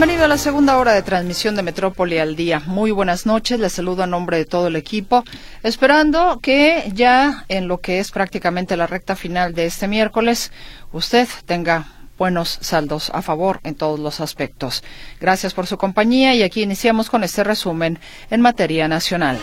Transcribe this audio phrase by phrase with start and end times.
[0.00, 2.62] Bienvenido a la segunda hora de transmisión de Metrópoli al día.
[2.64, 5.24] Muy buenas noches, les saludo a nombre de todo el equipo,
[5.62, 10.52] esperando que ya en lo que es prácticamente la recta final de este miércoles,
[10.90, 11.84] usted tenga
[12.16, 14.82] buenos saldos a favor en todos los aspectos.
[15.20, 17.98] Gracias por su compañía y aquí iniciamos con este resumen
[18.30, 19.38] en materia nacional.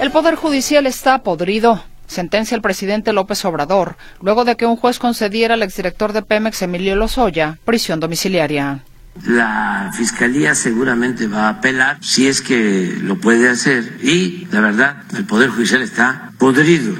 [0.00, 1.84] El Poder Judicial está podrido.
[2.06, 6.62] Sentencia el presidente López Obrador, luego de que un juez concediera al exdirector de Pemex,
[6.62, 8.82] Emilio Lozoya, prisión domiciliaria.
[9.22, 14.96] La fiscalía seguramente va a apelar si es que lo puede hacer y la verdad
[15.16, 16.94] el Poder Judicial está podrido.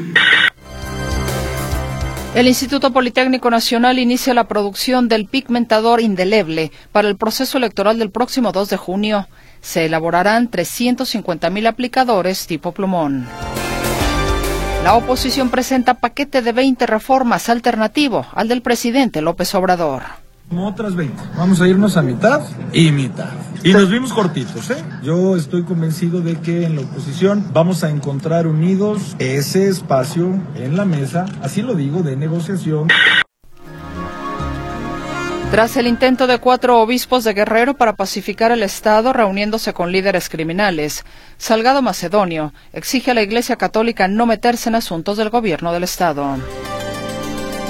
[2.34, 8.10] El Instituto Politécnico Nacional inicia la producción del pigmentador indeleble para el proceso electoral del
[8.10, 9.28] próximo 2 de junio.
[9.60, 13.26] Se elaborarán 350.000 aplicadores tipo plumón.
[14.82, 20.24] La oposición presenta paquete de 20 reformas alternativo al del presidente López Obrador.
[20.48, 21.23] Como otras 20.
[21.37, 22.42] Vamos a irnos a mitad
[22.73, 23.30] y mitad.
[23.62, 24.84] Y nos vimos cortitos, ¿eh?
[25.02, 30.76] Yo estoy convencido de que en la oposición vamos a encontrar unidos ese espacio en
[30.76, 32.88] la mesa, así lo digo, de negociación.
[35.50, 40.28] Tras el intento de cuatro obispos de Guerrero para pacificar el Estado reuniéndose con líderes
[40.28, 41.04] criminales,
[41.38, 46.37] Salgado Macedonio exige a la Iglesia Católica no meterse en asuntos del gobierno del Estado.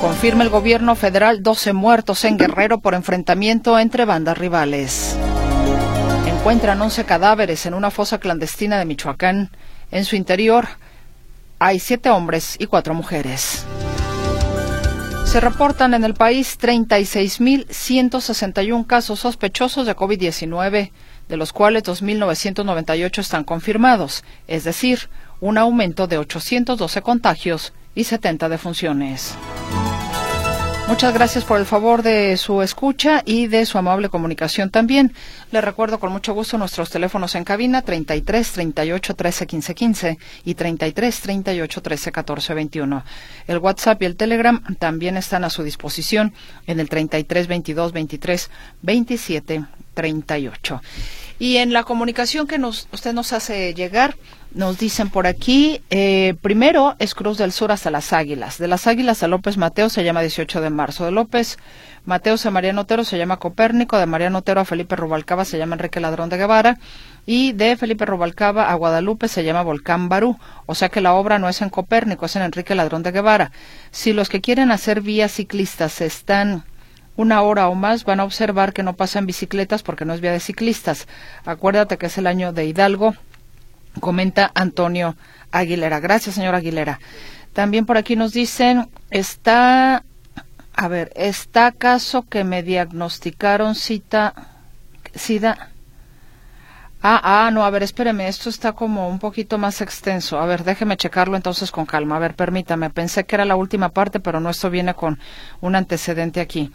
[0.05, 5.17] Confirma el gobierno federal 12 muertos en Guerrero por enfrentamiento entre bandas rivales.
[6.27, 9.49] Encuentran 11 cadáveres en una fosa clandestina de Michoacán.
[9.91, 10.69] En su interior
[11.59, 13.65] hay siete hombres y cuatro mujeres.
[15.25, 20.91] Se reportan en el país 36.161 casos sospechosos de COVID-19,
[21.31, 25.09] de los cuales 2.998 están confirmados, es decir,
[25.41, 29.35] un aumento de 812 contagios y 70 defunciones.
[30.87, 35.15] Muchas gracias por el favor de su escucha y de su amable comunicación también.
[35.51, 40.55] Le recuerdo con mucho gusto nuestros teléfonos en cabina 33 38 13 15 15 y
[40.55, 43.05] 33 38 13 14 21.
[43.47, 46.35] El WhatsApp y el Telegram también están a su disposición
[46.67, 48.51] en el 33 22 23
[48.83, 49.65] 27
[49.95, 50.83] 38.
[51.39, 54.17] Y en la comunicación que nos, usted nos hace llegar,
[54.55, 58.59] nos dicen por aquí, eh, primero es Cruz del Sur hasta las Águilas.
[58.59, 61.05] De las Águilas a López Mateo se llama 18 de marzo.
[61.05, 61.59] De López
[62.05, 63.99] Mateos a Mariano Otero se llama Copérnico.
[63.99, 66.79] De Mariano Otero a Felipe Rubalcaba se llama Enrique Ladrón de Guevara.
[67.27, 70.39] Y de Felipe Rubalcaba a Guadalupe se llama Volcán Barú.
[70.67, 73.51] O sea que la obra no es en Copérnico, es en Enrique Ladrón de Guevara.
[73.91, 76.65] Si los que quieren hacer vías ciclistas están
[77.17, 80.33] una hora o más van a observar que no pasan bicicletas porque no es vía
[80.33, 81.07] de ciclistas.
[81.45, 83.15] Acuérdate que es el año de Hidalgo
[84.01, 85.17] comenta Antonio
[85.53, 86.01] Aguilera.
[86.01, 87.01] Gracias, señor Aguilera.
[87.53, 90.05] También por aquí nos dicen, está,
[90.75, 94.35] a ver, ¿está acaso que me diagnosticaron cita,
[95.15, 95.71] SIDA?
[97.07, 100.39] Ah, ah, no, a ver, espéreme, esto está como un poquito más extenso.
[100.39, 102.17] A ver, déjeme checarlo entonces con calma.
[102.17, 105.21] A ver, permítame, pensé que era la última parte, pero no, esto viene con
[105.61, 106.73] un antecedente aquí.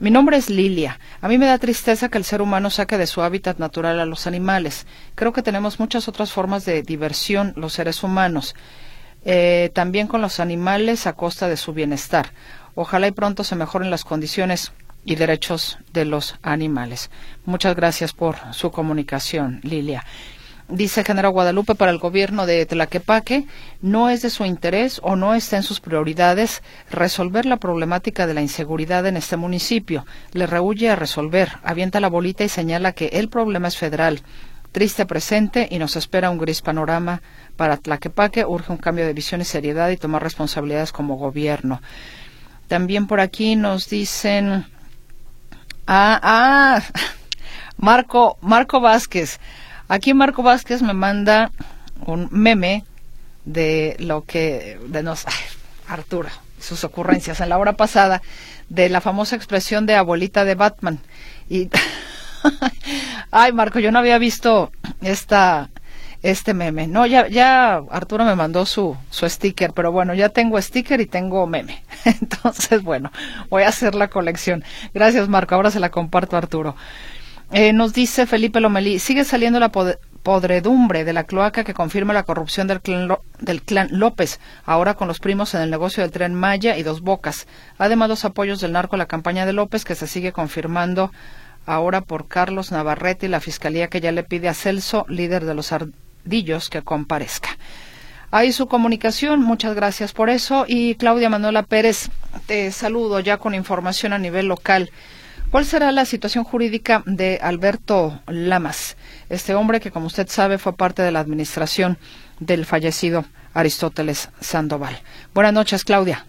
[0.00, 0.98] Mi nombre es Lilia.
[1.20, 4.06] A mí me da tristeza que el ser humano saque de su hábitat natural a
[4.06, 4.86] los animales.
[5.14, 8.54] Creo que tenemos muchas otras formas de diversión los seres humanos.
[9.26, 12.32] Eh, también con los animales a costa de su bienestar.
[12.74, 14.72] Ojalá y pronto se mejoren las condiciones
[15.04, 17.10] y derechos de los animales.
[17.44, 20.02] Muchas gracias por su comunicación, Lilia.
[20.70, 23.44] Dice General Guadalupe para el gobierno de Tlaquepaque,
[23.82, 28.34] no es de su interés o no está en sus prioridades resolver la problemática de
[28.34, 30.06] la inseguridad en este municipio.
[30.32, 34.22] Le rehuye a resolver, avienta la bolita y señala que el problema es federal.
[34.70, 37.20] Triste presente y nos espera un gris panorama
[37.56, 38.44] para Tlaquepaque.
[38.44, 41.82] Urge un cambio de visión y seriedad y tomar responsabilidades como gobierno.
[42.68, 44.66] También por aquí nos dicen.
[45.88, 46.82] Ah, ah,
[47.76, 49.40] Marco, Marco Vázquez.
[49.90, 51.50] Aquí Marco Vázquez me manda
[52.06, 52.84] un meme
[53.44, 55.26] de lo que de nos
[55.88, 56.28] Arturo
[56.60, 58.22] sus ocurrencias en la hora pasada
[58.68, 61.00] de la famosa expresión de abuelita de Batman.
[61.48, 61.70] Y
[63.32, 64.70] ay Marco yo no había visto
[65.02, 65.70] esta
[66.22, 66.86] este meme.
[66.86, 71.06] No ya ya Arturo me mandó su su sticker pero bueno ya tengo sticker y
[71.06, 71.82] tengo meme.
[72.04, 73.10] Entonces bueno
[73.48, 74.62] voy a hacer la colección.
[74.94, 76.76] Gracias Marco ahora se la comparto a Arturo
[77.52, 79.70] eh, nos dice Felipe Lomelí, sigue saliendo la
[80.22, 83.08] podredumbre de la cloaca que confirma la corrupción del clan,
[83.40, 87.00] del clan López, ahora con los primos en el negocio del tren Maya y Dos
[87.00, 87.46] Bocas.
[87.78, 91.10] Además, los apoyos del narco a la campaña de López, que se sigue confirmando
[91.66, 95.54] ahora por Carlos Navarrete y la fiscalía que ya le pide a Celso, líder de
[95.54, 97.50] los ardillos, que comparezca.
[98.32, 100.64] Ahí su comunicación, muchas gracias por eso.
[100.68, 102.10] Y Claudia Manuela Pérez,
[102.46, 104.90] te saludo ya con información a nivel local.
[105.50, 108.96] ¿Cuál será la situación jurídica de Alberto Lamas,
[109.28, 111.98] este hombre que, como usted sabe, fue parte de la administración
[112.38, 115.00] del fallecido Aristóteles Sandoval?
[115.34, 116.24] Buenas noches, Claudia.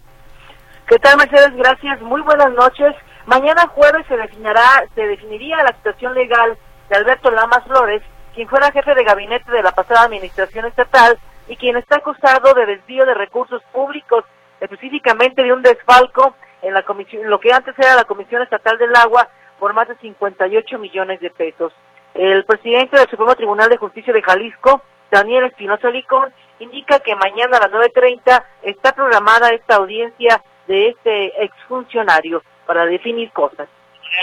[0.88, 1.54] ¿Qué tal, Mercedes?
[1.54, 2.00] Gracias.
[2.00, 2.96] Muy buenas noches.
[3.26, 6.58] Mañana jueves se definirá, se definiría la situación legal
[6.90, 8.02] de Alberto Lamas Flores,
[8.34, 11.16] quien fuera jefe de gabinete de la pasada administración estatal
[11.46, 14.24] y quien está acusado de desvío de recursos públicos,
[14.60, 18.94] específicamente de un desfalco en la comisión, lo que antes era la Comisión Estatal del
[18.96, 19.28] Agua
[19.58, 21.72] por más de 58 millones de pesos.
[22.14, 27.58] El presidente del Supremo Tribunal de Justicia de Jalisco, Daniel Espinosa Licón, indica que mañana
[27.58, 33.68] a las 9.30 está programada esta audiencia de este exfuncionario para definir cosas.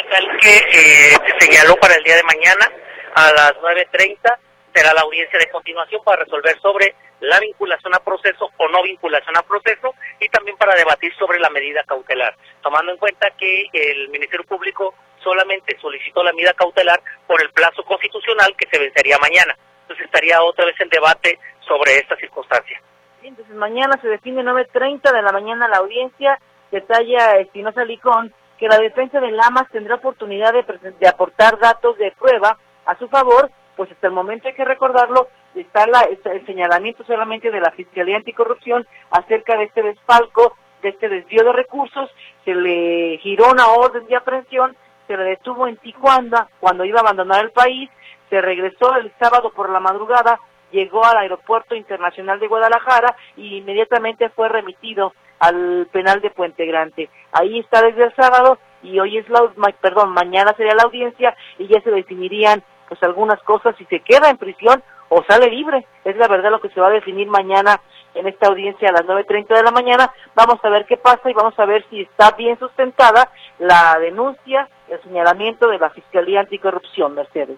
[0.10, 2.72] Tal que eh, se señaló para el día de mañana
[3.16, 4.38] a las 9.30
[4.74, 9.36] será la audiencia de continuación para resolver sobre la vinculación a proceso o no vinculación
[9.38, 14.10] a proceso y también para debatir sobre la medida cautelar, tomando en cuenta que el
[14.10, 14.94] Ministerio Público
[15.24, 19.56] solamente solicitó la medida cautelar por el plazo constitucional que se vencería mañana.
[19.82, 22.82] Entonces estaría otra vez el debate sobre esta circunstancia.
[23.22, 26.40] Entonces mañana se define 9.30 de la mañana la audiencia,
[26.72, 30.64] detalla Espinosa Licón que la defensa de Lamas tendrá oportunidad de,
[31.00, 35.30] de aportar datos de prueba a su favor, pues hasta el momento hay que recordarlo,
[35.56, 41.08] está, la, el señalamiento solamente de la Fiscalía Anticorrupción acerca de este desfalco, de este
[41.08, 42.12] desvío de recursos,
[42.44, 44.76] se le giró una orden de aprehensión,
[45.08, 47.90] se le detuvo en Tijuana cuando iba a abandonar el país,
[48.30, 50.42] se regresó el sábado por la madrugada,
[50.72, 57.10] llegó al Aeropuerto Internacional de Guadalajara y inmediatamente fue remitido al penal de Puente Grande.
[57.32, 59.50] Ahí está desde el sábado y hoy es la,
[59.80, 64.30] perdón, mañana sería la audiencia y ya se definirían pues algunas cosas si se queda
[64.30, 65.86] en prisión o sale libre.
[66.04, 67.80] Es la verdad lo que se va a definir mañana
[68.16, 70.12] en esta audiencia a las 9.30 de la mañana.
[70.36, 74.68] Vamos a ver qué pasa y vamos a ver si está bien sustentada la denuncia,
[74.88, 77.58] el señalamiento de la Fiscalía Anticorrupción, Mercedes.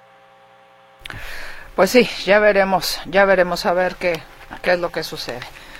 [1.75, 4.21] Pues sí, ya veremos, ya veremos a ver qué,
[4.61, 5.39] qué es lo que sucede.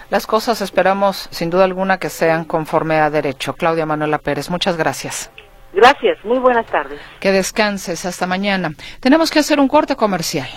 [0.10, 3.54] Las cosas esperamos, sin duda alguna, que sean conforme a derecho.
[3.54, 5.32] Claudia Manuela Pérez, muchas gracias.
[5.74, 7.00] Gracias, muy buenas tardes.
[7.20, 8.74] Que descanses, hasta mañana.
[9.00, 10.50] Tenemos que hacer un corte comercial.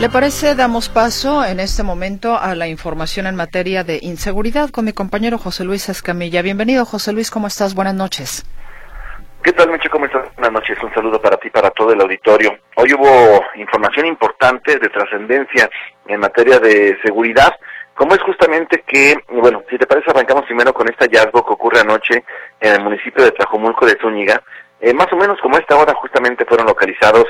[0.00, 0.54] ¿Le parece?
[0.54, 5.36] Damos paso en este momento a la información en materia de inseguridad con mi compañero
[5.36, 6.40] José Luis Escamilla.
[6.40, 7.74] Bienvenido, José Luis, ¿cómo estás?
[7.74, 8.46] Buenas noches.
[9.42, 9.90] ¿Qué tal, Meche?
[9.90, 10.34] ¿Cómo estás?
[10.36, 10.82] Buenas noches.
[10.82, 12.50] Un saludo para ti, para todo el auditorio.
[12.76, 15.68] Hoy hubo información importante de trascendencia
[16.08, 17.54] en materia de seguridad,
[17.94, 21.80] como es justamente que, bueno, si te parece, arrancamos primero con este hallazgo que ocurre
[21.80, 22.24] anoche
[22.58, 24.42] en el municipio de Tlajomulco de Zúñiga.
[24.80, 27.26] Eh, más o menos como esta hora justamente fueron localizados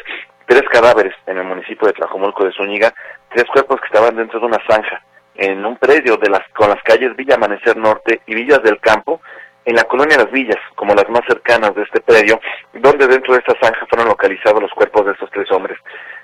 [0.50, 2.92] tres cadáveres en el municipio de Tlajomulco de Zúñiga,
[3.32, 5.00] tres cuerpos que estaban dentro de una zanja
[5.36, 9.20] en un predio de las con las calles Villa Amanecer Norte y Villas del Campo,
[9.64, 12.40] en la colonia Las Villas, como las más cercanas de este predio,
[12.72, 15.78] donde dentro de esta zanja fueron localizados los cuerpos de estos tres hombres.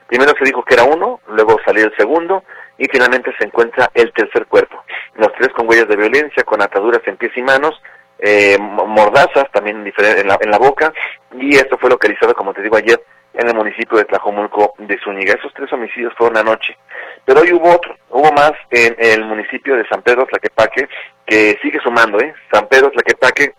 [0.08, 2.42] Primero se dijo que era uno, luego salió el segundo
[2.78, 4.82] y finalmente se encuentra el tercer cuerpo.
[5.14, 7.80] Los tres con huellas de violencia, con ataduras en pies y manos,
[8.18, 10.92] eh, mordazas también en la, en la boca
[11.38, 13.00] y esto fue localizado, como te digo ayer,
[13.36, 15.34] en el municipio de Tlajomulco de Zúñiga.
[15.34, 16.76] Esos tres homicidios fueron anoche.
[17.24, 20.88] Pero hoy hubo otro, hubo más en el municipio de San Pedro Tlaquepaque,
[21.26, 22.34] que sigue sumando, ¿eh?
[22.52, 23.54] San Pedro Tlaquepaque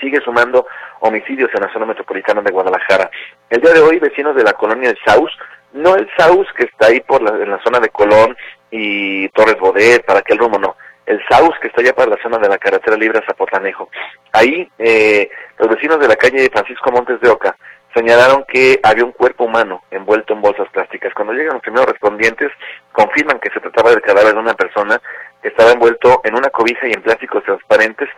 [0.00, 0.66] sigue sumando
[1.00, 3.10] homicidios en la zona metropolitana de Guadalajara.
[3.48, 5.30] El día de hoy, vecinos de la colonia del Saus,
[5.72, 8.36] no el Saus que está ahí por la, en la zona de Colón
[8.70, 10.76] y Torres Bodet, para aquel rumbo, no.
[11.06, 13.88] El Saus que está allá para la zona de la carretera libre a Zapotlanejo.
[14.32, 15.28] Ahí, eh,
[15.58, 17.56] los vecinos de la calle Francisco Montes de Oca
[17.94, 21.12] señalaron que había un cuerpo humano envuelto en bolsas plásticas.
[21.14, 22.50] Cuando llegan los primeros respondientes,
[22.92, 25.00] confirman que se trataba del cadáver de una persona
[25.42, 28.08] estaba envuelto en una cobija y en plásticos transparentes,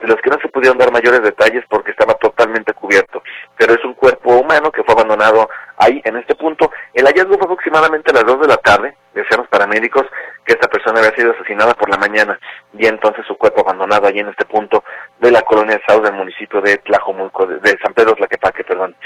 [0.00, 3.22] de los que no se pudieron dar mayores detalles porque estaba totalmente cubierto.
[3.56, 6.72] Pero es un cuerpo humano que fue abandonado ahí, en este punto.
[6.92, 10.04] El hallazgo fue aproximadamente a las 2 de la tarde, decían los paramédicos
[10.44, 12.38] que esta persona había sido asesinada por la mañana
[12.76, 14.82] y entonces su cuerpo abandonado allí en este punto
[15.20, 18.96] de la colonia de South del municipio de Tlajomulco, de, San Pedro Tlaquepaque, perdón.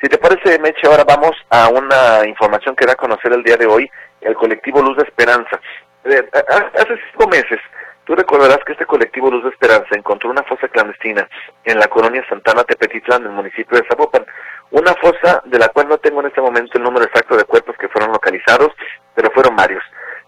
[0.00, 3.56] Si te parece, Meche, ahora vamos a una información que da a conocer el día
[3.56, 5.60] de hoy el colectivo Luz de Esperanza.
[6.08, 7.60] Hace cinco meses,
[8.04, 11.28] tú recordarás que este colectivo Luz de Esperanza encontró una fosa clandestina
[11.64, 14.24] en la colonia Santana Tepetitlán, del municipio de Zapopan.
[14.70, 17.76] Una fosa de la cual no tengo en este momento el número exacto de cuerpos
[17.78, 18.70] que fueron localizados,
[19.14, 19.82] pero fueron varios.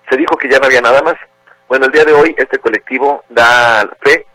[0.09, 1.15] Se dijo que ya no había nada más.
[1.69, 4.27] Bueno, el día de hoy este colectivo da fe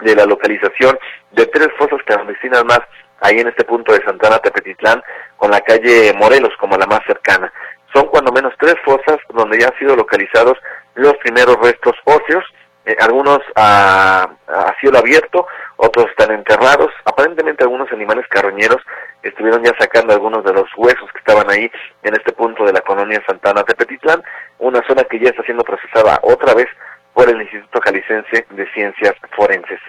[0.00, 0.98] de la localización
[1.32, 2.80] de tres fosas clandestinas más
[3.20, 5.02] ahí en este punto de Santana Tepetitlán,
[5.36, 7.52] con la calle Morelos como la más cercana.
[7.94, 10.58] Son cuando menos tres fosas donde ya han sido localizados
[10.94, 12.44] los primeros restos óseos,
[12.86, 15.46] eh, algunos a, a, cielo abierto,
[15.76, 16.90] otros están enterrados.
[17.04, 18.82] Aparentemente algunos animales carroñeros
[19.22, 21.70] estuvieron ya sacando algunos de los huesos que estaban ahí
[22.02, 24.22] en este punto de la colonia Santana Tepetitlán,
[24.58, 26.66] una zona que ya está siendo procesada otra vez
[27.14, 29.80] por el Instituto Jalisciense de Ciencias Forenses.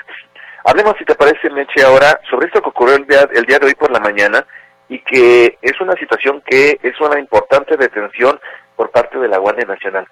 [0.64, 3.68] Hablemos, si te parece, Meche, ahora sobre esto que ocurrió el día, el día de
[3.68, 4.46] hoy por la mañana
[4.90, 8.40] y que es una situación que es una importante detención
[8.76, 10.08] por parte de la Guardia Nacional.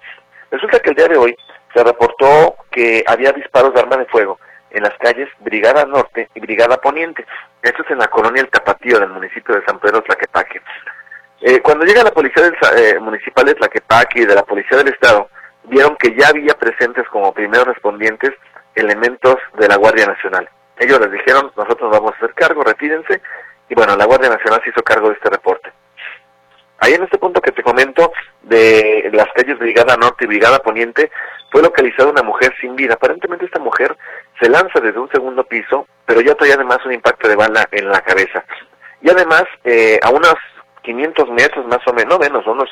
[0.50, 1.36] Resulta que el día de hoy
[1.74, 4.38] se reportó que había disparos de arma de fuego
[4.70, 7.24] en las calles Brigada Norte y Brigada Poniente.
[7.62, 10.60] Esto es en la colonia El Tapatío del municipio de San Pedro Tlaquepaque.
[11.40, 14.88] Eh, cuando llega la policía del, eh, municipal de Tlaquepaque y de la policía del
[14.88, 15.28] estado,
[15.64, 18.32] vieron que ya había presentes como primeros respondientes
[18.74, 20.48] elementos de la Guardia Nacional.
[20.78, 23.20] Ellos les dijeron, nosotros vamos a hacer cargo, retírense,
[23.68, 25.72] y bueno, la Guardia Nacional se hizo cargo de este reporte.
[26.78, 31.10] Ahí en este punto que te comento de las calles Brigada Norte y Brigada Poniente,
[31.50, 32.94] fue localizada una mujer sin vida.
[32.94, 33.96] Aparentemente esta mujer
[34.40, 37.88] se lanza desde un segundo piso, pero ya trae además un impacto de bala en
[37.88, 38.44] la cabeza.
[39.00, 40.34] Y además, eh, a unos
[40.82, 42.68] 500 metros más o menos, no menos, unos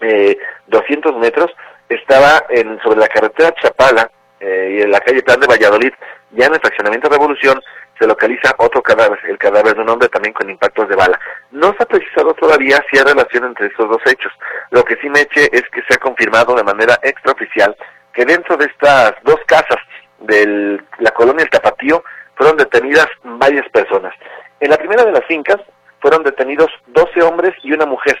[0.00, 1.50] eh, 200 metros,
[1.88, 5.92] estaba en, sobre la carretera Chapala, eh, y en la calle Plan de Valladolid,
[6.32, 7.60] ya en el fraccionamiento Revolución,
[8.00, 11.20] se localiza otro cadáver, el cadáver de un hombre también con impactos de bala.
[11.50, 14.32] No se ha precisado todavía si hay relación entre estos dos hechos.
[14.70, 17.76] Lo que sí me eche es que se ha confirmado de manera extraoficial
[18.14, 19.76] que dentro de estas dos casas
[20.20, 22.02] de la colonia El Tapatío
[22.36, 24.14] fueron detenidas varias personas.
[24.60, 25.58] En la primera de las fincas
[26.00, 28.18] fueron detenidos 12 hombres y una mujer.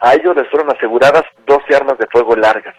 [0.00, 2.74] A ellos les fueron aseguradas 12 armas de fuego largas.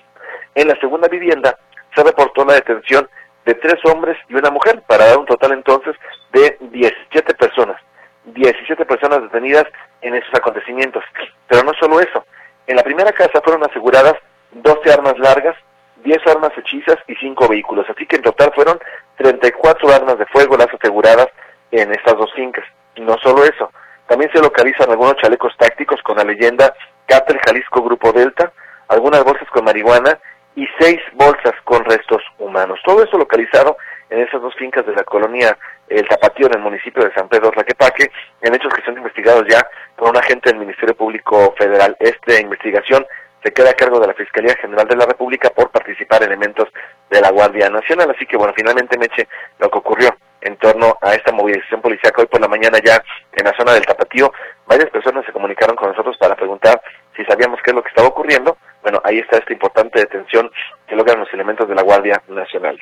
[0.53, 1.57] En la segunda vivienda
[1.95, 3.09] se reportó la detención
[3.45, 5.95] de tres hombres y una mujer, para dar un total entonces
[6.31, 7.81] de 17 personas.
[8.25, 9.65] 17 personas detenidas
[10.01, 11.03] en esos acontecimientos.
[11.47, 12.25] Pero no solo eso.
[12.67, 14.15] En la primera casa fueron aseguradas
[14.51, 15.55] 12 armas largas,
[16.03, 17.85] 10 armas hechizas y 5 vehículos.
[17.89, 18.79] Así que en total fueron
[19.17, 21.27] 34 armas de fuego las aseguradas
[21.71, 22.65] en estas dos fincas.
[22.95, 23.71] Y no solo eso.
[24.07, 26.73] También se localizan algunos chalecos tácticos con la leyenda
[27.07, 28.51] Cátel Jalisco Grupo Delta,
[28.87, 30.19] algunas bolsas con marihuana
[30.55, 32.79] y seis bolsas con restos humanos.
[32.85, 33.77] Todo eso localizado
[34.09, 35.57] en esas dos fincas de la colonia
[35.87, 39.67] El Tapatío en el municipio de San Pedro Tlaquepaque, en hechos que son investigados ya
[39.95, 41.95] por un agente del Ministerio Público Federal.
[41.99, 43.05] Esta investigación
[43.43, 46.69] se queda a cargo de la Fiscalía General de la República por participar elementos
[47.09, 48.11] de la Guardia Nacional.
[48.11, 49.27] Así que bueno, finalmente Meche,
[49.59, 53.45] lo que ocurrió en torno a esta movilización policial hoy por la mañana ya en
[53.45, 54.31] la zona del Tapatío,
[54.67, 56.81] varias personas se comunicaron con nosotros para preguntar
[57.15, 60.51] si sabíamos qué es lo que estaba ocurriendo bueno, ahí está esta importante detención
[60.87, 62.77] que logran los elementos de la Guardia Nacional.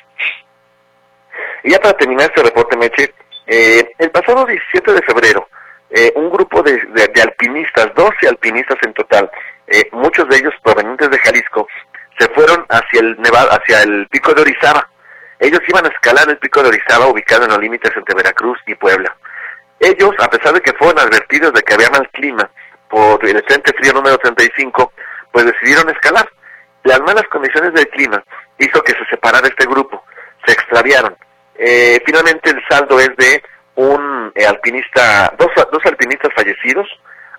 [1.62, 3.14] Y ya para terminar este reporte, Meche,
[3.46, 5.48] eh, el pasado 17 de febrero,
[5.90, 6.80] eh, un grupo de,
[7.22, 9.30] alpinistas, 12 alpinistas en total,
[9.68, 11.68] eh, muchos de ellos provenientes de Jalisco,
[12.18, 14.88] se fueron hacia el Nevada, hacia el pico de Orizaba.
[15.38, 18.74] Ellos iban a escalar el pico de Orizaba, ubicado en los límites entre Veracruz y
[18.74, 19.16] Puebla.
[19.78, 22.48] Ellos, a pesar de que fueron advertidos de que había mal clima
[22.88, 24.92] por el Frente Frío número 35,
[25.32, 26.28] pues decidieron escalar.
[26.84, 28.22] Las malas condiciones del clima
[28.58, 30.04] hizo que se separara este grupo,
[30.46, 31.16] se extraviaron.
[31.54, 33.42] Eh, finalmente el saldo es de
[33.76, 36.88] un eh, alpinista, dos, dos alpinistas fallecidos,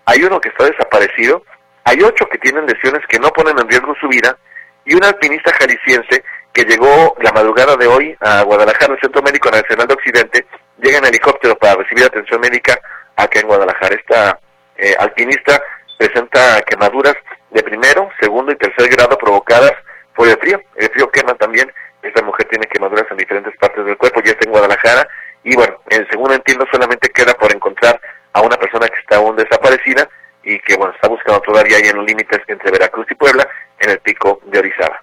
[0.06, 1.44] hay uno que está desaparecido,
[1.84, 4.38] hay ocho que tienen lesiones que no ponen en riesgo su vida,
[4.86, 6.24] y un alpinista jalisciense
[6.54, 10.46] que llegó la madrugada de hoy a Guadalajara, al Centro Médico Nacional de Occidente,
[10.82, 12.80] llega en helicóptero para recibir atención médica
[13.16, 13.96] acá en Guadalajara.
[13.96, 14.40] Esta
[14.78, 15.62] eh, alpinista
[15.98, 17.16] presenta quemaduras
[17.54, 19.74] de primero, segundo y tercer grado provocadas
[20.16, 20.60] por el frío.
[20.76, 21.72] El frío quema también.
[22.02, 25.08] Esta mujer tiene quemaduras en diferentes partes del cuerpo, ya está en Guadalajara.
[25.44, 28.00] Y bueno, el segundo entiendo solamente queda por encontrar
[28.34, 30.10] a una persona que está aún desaparecida
[30.44, 33.48] y que bueno, está buscando todavía ahí en los límites entre Veracruz y Puebla,
[33.80, 35.02] en el pico de Orizaba.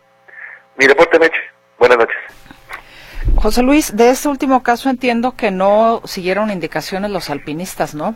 [0.76, 1.40] Mi reporte, Meche.
[1.78, 2.16] Buenas noches.
[3.37, 8.14] José Luis, de este último caso entiendo que no siguieron indicaciones los alpinistas, ¿no?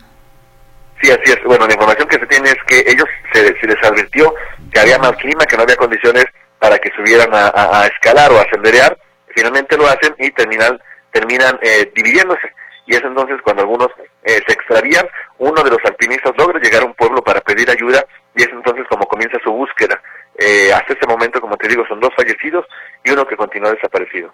[1.04, 1.44] Sí, así es.
[1.44, 4.34] Bueno, la información que se tiene es que ellos se, les advirtió
[4.72, 6.24] que había mal clima, que no había condiciones
[6.58, 8.96] para que subieran a, escalar o a senderear.
[9.34, 10.80] Finalmente lo hacen y terminan,
[11.12, 12.54] terminan eh, dividiéndose.
[12.86, 13.88] Y es entonces cuando algunos
[14.22, 15.06] eh, se extravían,
[15.36, 18.02] uno de los alpinistas logra llegar a un pueblo para pedir ayuda
[18.34, 20.00] y es entonces como comienza su búsqueda.
[20.38, 22.64] Eh, hasta ese momento, como te digo, son dos fallecidos
[23.04, 24.32] y uno que continúa desaparecido.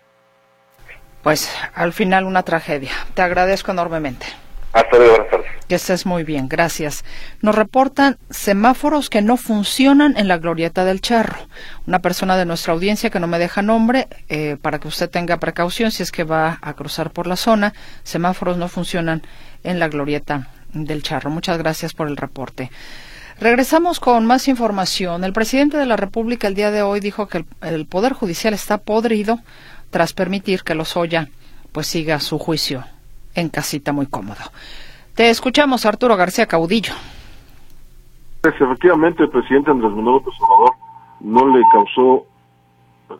[1.25, 2.93] Pues al final una tragedia.
[3.15, 4.27] Te agradezco enormemente.
[4.73, 5.27] Hasta luego,
[6.05, 7.05] muy bien, gracias.
[7.43, 11.39] Nos reportan semáforos que no funcionan en la glorieta del charro.
[11.87, 15.39] Una persona de nuestra audiencia que no me deja nombre, eh, para que usted tenga
[15.39, 17.73] precaución si es que va a cruzar por la zona,
[18.03, 19.23] semáforos no funcionan
[19.63, 21.31] en la glorieta del charro.
[21.31, 22.71] Muchas gracias por el reporte.
[23.39, 25.23] Regresamos con más información.
[25.23, 28.55] El presidente de la República el día de hoy dijo que el, el Poder Judicial
[28.55, 29.41] está podrido
[29.91, 31.29] tras permitir que Lozoya
[31.73, 32.85] pues siga su juicio
[33.35, 34.41] en casita muy cómodo.
[35.15, 36.95] Te escuchamos, Arturo García Caudillo.
[38.43, 40.77] Efectivamente, el presidente Andrés Manuel López Obrador
[41.21, 42.27] no le causó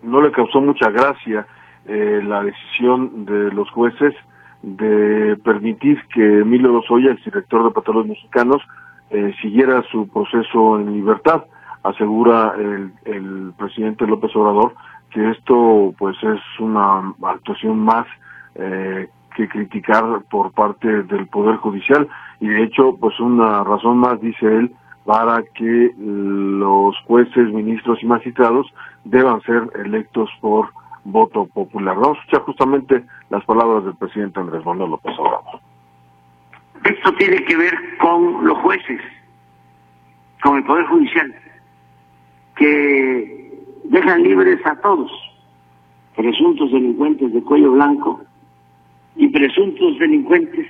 [0.03, 1.47] no le causó mucha gracia
[1.87, 4.15] eh, la decisión de los jueces
[4.63, 8.63] de permitir que Emilio Lozoya, el director de Petróleos Mexicanos,
[9.11, 11.45] eh, siguiera su proceso en libertad.
[11.83, 14.75] Asegura el, el presidente López Obrador
[15.11, 18.07] que esto pues es una actuación más
[18.55, 19.09] eh,
[19.41, 22.07] que criticar por parte del Poder Judicial
[22.41, 24.75] y de hecho pues una razón más dice él
[25.07, 28.67] para que los jueces, ministros y magistrados
[29.05, 30.69] deban ser electos por
[31.05, 31.97] voto popular.
[31.97, 35.61] Vamos a escuchar justamente las palabras del presidente Andrés Manuel López Obrador.
[36.85, 39.01] Esto tiene que ver con los jueces,
[40.43, 41.35] con el Poder Judicial,
[42.57, 45.11] que dejan libres a todos,
[46.15, 48.21] presuntos delincuentes de cuello blanco
[49.17, 50.67] y presuntos delincuentes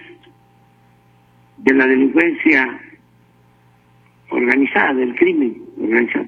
[1.59, 2.81] de la delincuencia
[4.31, 6.27] organizada, del crimen organizado.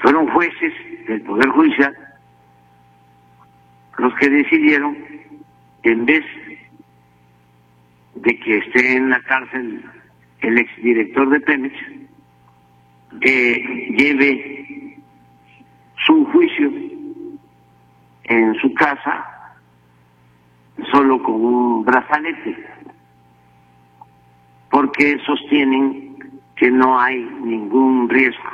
[0.00, 0.72] Fueron jueces
[1.06, 1.96] del Poder Judicial
[3.98, 4.96] los que decidieron
[5.84, 6.24] en vez
[8.16, 9.84] de que esté en la cárcel
[10.40, 11.74] el exdirector de Pemex,
[13.20, 14.98] que lleve
[16.04, 16.72] su juicio
[18.24, 19.31] en su casa
[20.90, 22.66] solo con un brazalete,
[24.70, 26.16] porque sostienen
[26.56, 28.50] que no hay ningún riesgo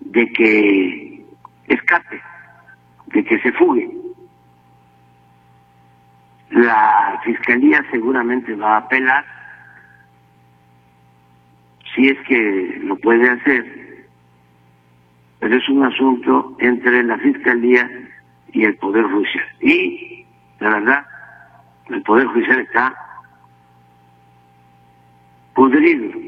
[0.00, 1.24] de que
[1.68, 2.20] escape,
[3.06, 3.90] de que se fugue.
[6.50, 9.24] La fiscalía seguramente va a apelar,
[11.94, 14.06] si es que lo puede hacer,
[15.40, 17.88] pero es un asunto entre la fiscalía
[18.52, 19.44] y el Poder Judicial.
[19.60, 20.17] Y,
[20.60, 21.06] la verdad,
[21.88, 22.94] el Poder Judicial está
[25.54, 26.18] podrido.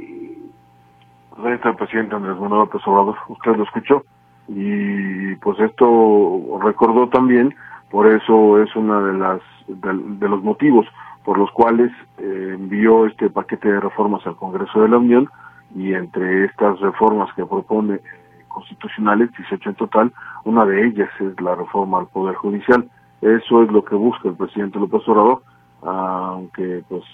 [1.45, 2.83] Ahí está el presidente Andrés Manuel López
[3.29, 4.05] usted lo escuchó,
[4.49, 7.55] y pues esto recordó también,
[7.91, 10.87] por eso es uno de las de, de, los motivos
[11.25, 15.29] por los cuales eh, envió este paquete de reformas al Congreso de la Unión
[15.75, 18.03] y entre estas reformas que propone eh,
[18.49, 20.13] constitucionales, 18 en total,
[20.45, 22.89] una de ellas es la reforma al Poder Judicial.
[23.21, 25.43] Eso es lo que busca el presidente López Obrador,
[25.83, 27.05] aunque pues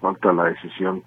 [0.00, 1.02] falta la decisión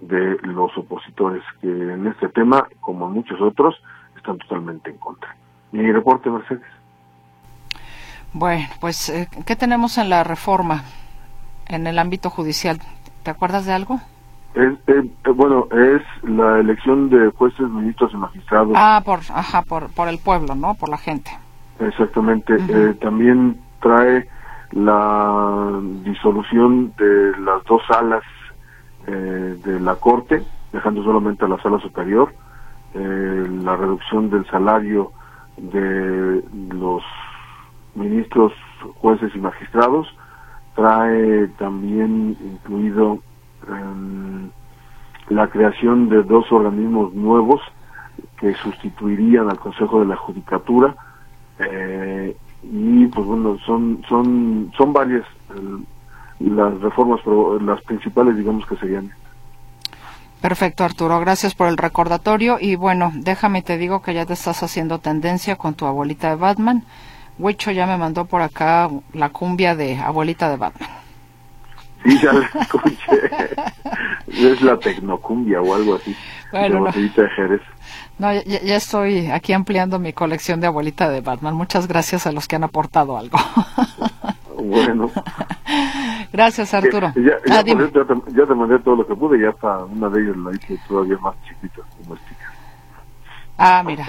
[0.00, 3.74] de los opositores que en este tema, como en muchos otros,
[4.16, 5.34] están totalmente en contra.
[5.72, 6.62] Mi reporte, Mercedes.
[8.32, 10.82] Bueno, pues, eh, ¿qué tenemos en la reforma
[11.66, 12.80] en el ámbito judicial?
[13.22, 14.00] ¿Te acuerdas de algo?
[14.54, 18.72] Es, eh, bueno, es la elección de jueces, ministros y magistrados.
[18.76, 20.74] Ah, por, ajá, por, por el pueblo, ¿no?
[20.74, 21.30] Por la gente.
[21.80, 22.54] Exactamente.
[22.54, 22.90] Uh -huh.
[22.90, 24.26] eh, también trae
[24.72, 28.22] la disolución de las dos salas
[29.06, 30.42] eh, de la Corte,
[30.72, 32.32] dejando solamente a la sala superior,
[32.94, 35.12] eh, la reducción del salario
[35.58, 36.42] de
[36.72, 37.02] los
[37.94, 38.52] ministros,
[38.96, 40.08] jueces y magistrados,
[40.74, 43.18] trae también incluido
[43.68, 44.50] eh,
[45.28, 47.60] la creación de dos organismos nuevos
[48.38, 50.96] que sustituirían al Consejo de la Judicatura
[51.58, 52.36] eh,
[52.72, 55.24] y pues bueno son son son varias
[56.40, 57.20] las reformas
[57.62, 59.10] las principales digamos que serían
[60.40, 61.20] Perfecto, Arturo.
[61.20, 62.58] Gracias por el recordatorio.
[62.60, 66.36] Y bueno, déjame te digo que ya te estás haciendo tendencia con tu abuelita de
[66.36, 66.84] Batman.
[67.38, 70.90] Huicho ya me mandó por acá la cumbia de abuelita de Batman.
[72.10, 73.30] Sí, ya la escuché.
[74.26, 76.14] es la tecnocumbia o algo así.
[76.52, 76.92] Bueno, no.
[76.92, 77.62] de Jerez.
[78.18, 81.54] No, ya, ya, estoy aquí ampliando mi colección de abuelita de Batman.
[81.54, 83.38] Muchas gracias a los que han aportado algo.
[84.62, 85.10] bueno.
[86.32, 87.12] Gracias, Arturo.
[87.16, 87.92] Ya, ya, ah, ya, te,
[88.34, 91.16] ya, te, mandé todo lo que pude y hasta una de ellas la hice todavía
[91.18, 92.52] más chiquita, más chica.
[93.56, 94.06] Ah, mira.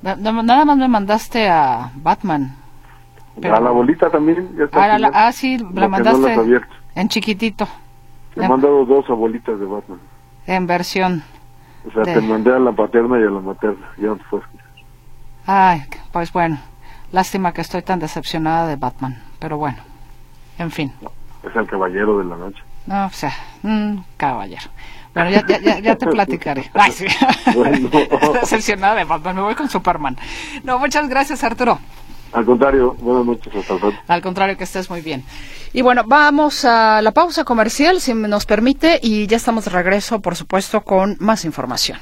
[0.00, 2.54] Nada más me mandaste a Batman.
[3.40, 3.56] Pero...
[3.56, 4.48] A la bolita también.
[4.56, 6.60] Ya está ah, la, ah, sí, la mandaste no
[6.94, 7.66] en chiquitito.
[8.34, 10.00] Te he mandado dos abuelitas de Batman.
[10.46, 11.22] En versión.
[11.86, 12.14] O sea, de...
[12.14, 13.86] te mandé a la paterna y a la materna.
[13.98, 14.40] Ya no te fue
[15.46, 16.58] Ay, pues bueno.
[17.10, 19.22] Lástima que estoy tan decepcionada de Batman.
[19.38, 19.78] Pero bueno.
[20.58, 20.92] En fin.
[21.42, 22.62] es el caballero de la noche.
[22.86, 24.70] No, o sea, un caballero.
[25.14, 26.70] Bueno, ya, ya, ya, te platicaré.
[26.74, 27.06] Ay, sí.
[27.54, 27.88] Bueno.
[28.40, 30.16] Decepcionada de Batman, me voy con Superman.
[30.64, 31.78] No, muchas gracias, Arturo.
[32.32, 33.74] Al contrario, buenas noches, hasta.
[34.08, 35.24] Al contrario, que estés muy bien.
[35.72, 40.20] Y bueno, vamos a la pausa comercial, si nos permite, y ya estamos de regreso,
[40.20, 41.98] por supuesto, con más información.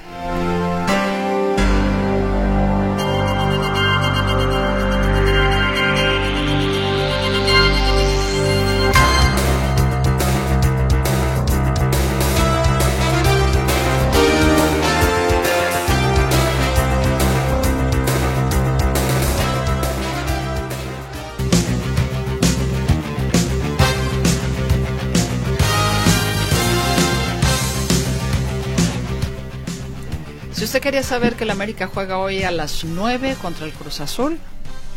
[30.90, 34.40] Quería saber que el América juega hoy a las 9 contra el Cruz Azul,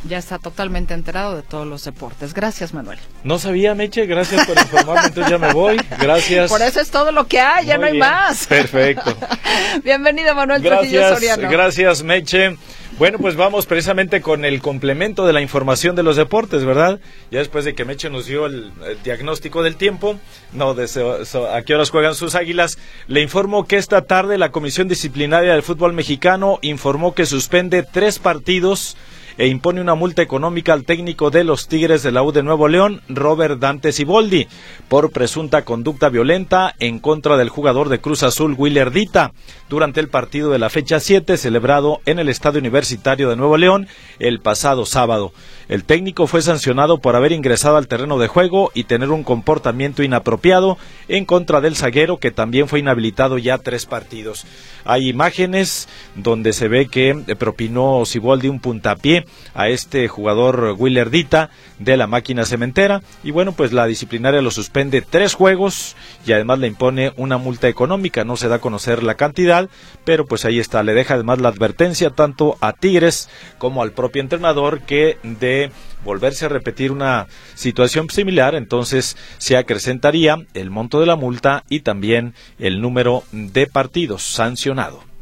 [0.10, 2.34] ya está totalmente enterado de todos los deportes.
[2.34, 2.98] Gracias, Manuel.
[3.24, 5.80] No sabía, Meche, gracias por informarme, entonces ya me voy.
[6.00, 6.50] Gracias.
[6.50, 8.48] Por eso es todo lo que hay, ya no hay más.
[8.48, 9.16] Perfecto.
[9.84, 11.48] Bienvenido, Manuel gracias, Soriano.
[11.48, 12.58] Gracias, Meche.
[13.04, 17.02] Bueno, pues vamos precisamente con el complemento de la información de los deportes, ¿verdad?
[17.32, 18.72] Ya después de que Meche nos dio el,
[19.04, 20.18] diagnóstico del tiempo,
[20.54, 25.52] no, a qué horas juegan sus águilas, le informo que esta tarde la Comisión Disciplinaria
[25.52, 28.96] del Fútbol Mexicano informó que suspende tres partidos
[29.38, 32.68] e impone una multa económica al técnico de los Tigres de la U de Nuevo
[32.68, 34.48] León, Robert Dante Siboldi,
[34.88, 39.34] por presunta conducta violenta en contra del jugador de Cruz Azul, Willer Dita,
[39.70, 43.88] durante el partido de la fecha 7 celebrado en el Estadio Universitario de Nuevo León
[44.20, 45.34] el pasado sábado.
[45.70, 50.04] El técnico fue sancionado por haber ingresado al terreno de juego y tener un comportamiento
[50.04, 54.46] inapropiado en contra del zaguero que también fue inhabilitado ya tres partidos.
[54.86, 59.23] Hay imágenes donde se ve que propinó Siboldi un puntapié
[59.54, 63.02] a este jugador Willerdita de la máquina cementera.
[63.24, 67.68] Y bueno pues la disciplinaria lo suspende tres juegos y además le impone una multa
[67.68, 68.24] económica.
[68.24, 69.70] No se da a conocer la cantidad
[70.06, 70.84] pero pues ahí está.
[70.84, 75.72] Le deja además la advertencia tanto a Tigres como al propio entrenador que de
[76.04, 81.82] volverse a repetir una situación similar entonces se acrecentaría el monto de la multa y
[81.82, 85.13] también el número de partidos sancionado.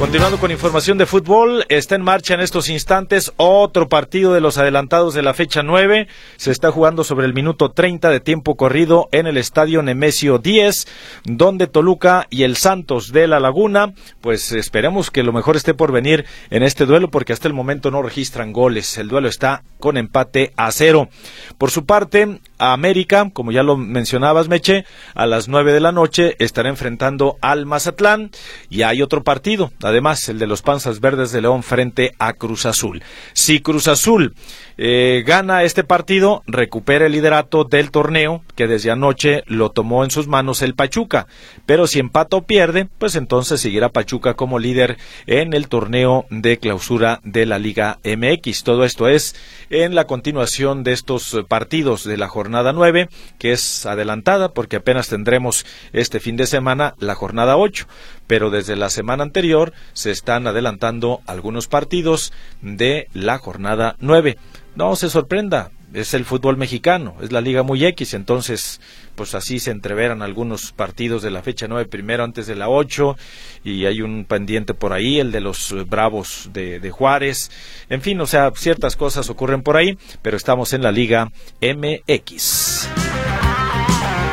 [0.00, 4.56] Continuando con información de fútbol, está en marcha en estos instantes otro partido de los
[4.56, 6.08] adelantados de la fecha 9.
[6.38, 10.88] Se está jugando sobre el minuto 30 de tiempo corrido en el estadio Nemesio 10,
[11.24, 15.92] donde Toluca y el Santos de la Laguna, pues esperemos que lo mejor esté por
[15.92, 18.96] venir en este duelo porque hasta el momento no registran goles.
[18.96, 21.10] El duelo está con empate a cero.
[21.58, 26.36] Por su parte, América, como ya lo mencionabas, Meche, a las 9 de la noche
[26.38, 28.30] estará enfrentando al Mazatlán
[28.68, 32.66] y hay otro partido además el de los Panzas Verdes de León frente a Cruz
[32.66, 33.02] Azul.
[33.32, 34.34] Si Cruz Azul
[34.76, 40.10] eh, gana este partido, recupera el liderato del torneo que desde anoche lo tomó en
[40.10, 41.26] sus manos el Pachuca,
[41.66, 44.96] pero si empata o pierde, pues entonces seguirá Pachuca como líder
[45.26, 48.64] en el torneo de clausura de la Liga MX.
[48.64, 49.34] Todo esto es
[49.70, 53.08] en la continuación de estos partidos de la jornada 9,
[53.38, 57.86] que es adelantada porque apenas tendremos este fin de semana la jornada 8
[58.26, 62.32] pero desde la semana anterior se están adelantando algunos partidos
[62.62, 64.38] de la jornada 9.
[64.76, 68.80] No se sorprenda, es el fútbol mexicano, es la liga muy X, entonces
[69.14, 73.16] pues así se entreveran algunos partidos de la fecha 9 primero antes de la 8
[73.64, 77.50] y hay un pendiente por ahí, el de los Bravos de, de Juárez,
[77.88, 82.88] en fin, o sea, ciertas cosas ocurren por ahí, pero estamos en la liga MX.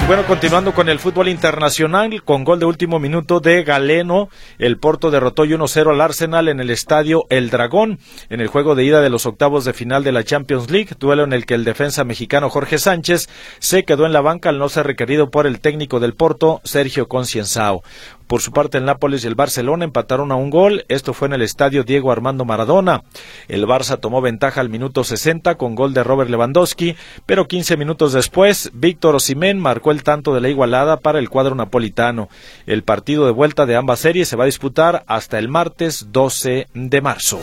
[0.08, 5.12] Bueno, continuando con el fútbol internacional, con gol de último minuto de Galeno, el Porto
[5.12, 9.10] derrotó 1-0 al Arsenal en el estadio El Dragón, en el juego de ida de
[9.10, 12.50] los octavos de final de la Champions League, duelo en el que el defensa mexicano
[12.50, 13.28] Jorge Sánchez
[13.60, 17.10] se quedó en la banca al no ser requerido por el técnico del Porto, Sergio
[17.10, 17.84] Concienzao.
[18.27, 20.83] Por su parte, el Nápoles y el Barcelona empataron a un gol.
[20.89, 23.03] Esto fue en el estadio Diego Armando Maradona.
[23.47, 28.11] El Barça tomó ventaja al minuto 60 con gol de Robert Lewandowski, pero 15 minutos
[28.11, 32.27] después, Víctor Osimén marcó el tanto de la igualada para el cuadro napolitano.
[32.65, 36.67] El partido de vuelta de ambas series se va a disputar hasta el martes 12
[36.73, 37.39] de marzo.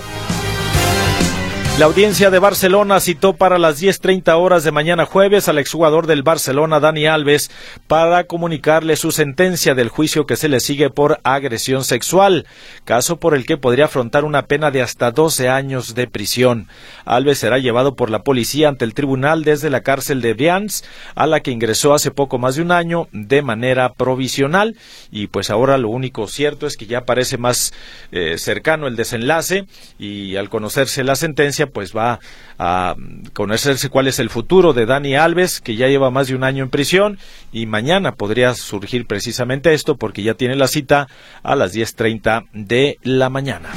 [1.77, 6.23] La audiencia de Barcelona citó para las 10.30 horas de mañana jueves al exjugador del
[6.23, 7.51] Barcelona, Dani Alves,
[7.89, 12.47] para comunicarle su sentencia del juicio que se le sigue por agresión sexual,
[12.85, 16.69] caso por el que podría afrontar una pena de hasta 12 años de prisión.
[17.05, 20.85] Alves será llevado por la policía ante el tribunal desde la cárcel de Brians,
[21.17, 24.77] a la que ingresó hace poco más de un año de manera provisional,
[25.11, 27.75] y pues ahora lo único cierto es que ya parece más
[28.13, 29.67] eh, cercano el desenlace,
[29.99, 32.21] y al conocerse la sentencia, pues va
[32.59, 32.95] a
[33.33, 36.65] conocerse cuál es el futuro de Dani Alves, que ya lleva más de un año
[36.65, 37.19] en prisión
[37.53, 41.09] y mañana podría surgir precisamente esto porque ya tiene la cita
[41.43, 43.71] a las 10.30 de la mañana.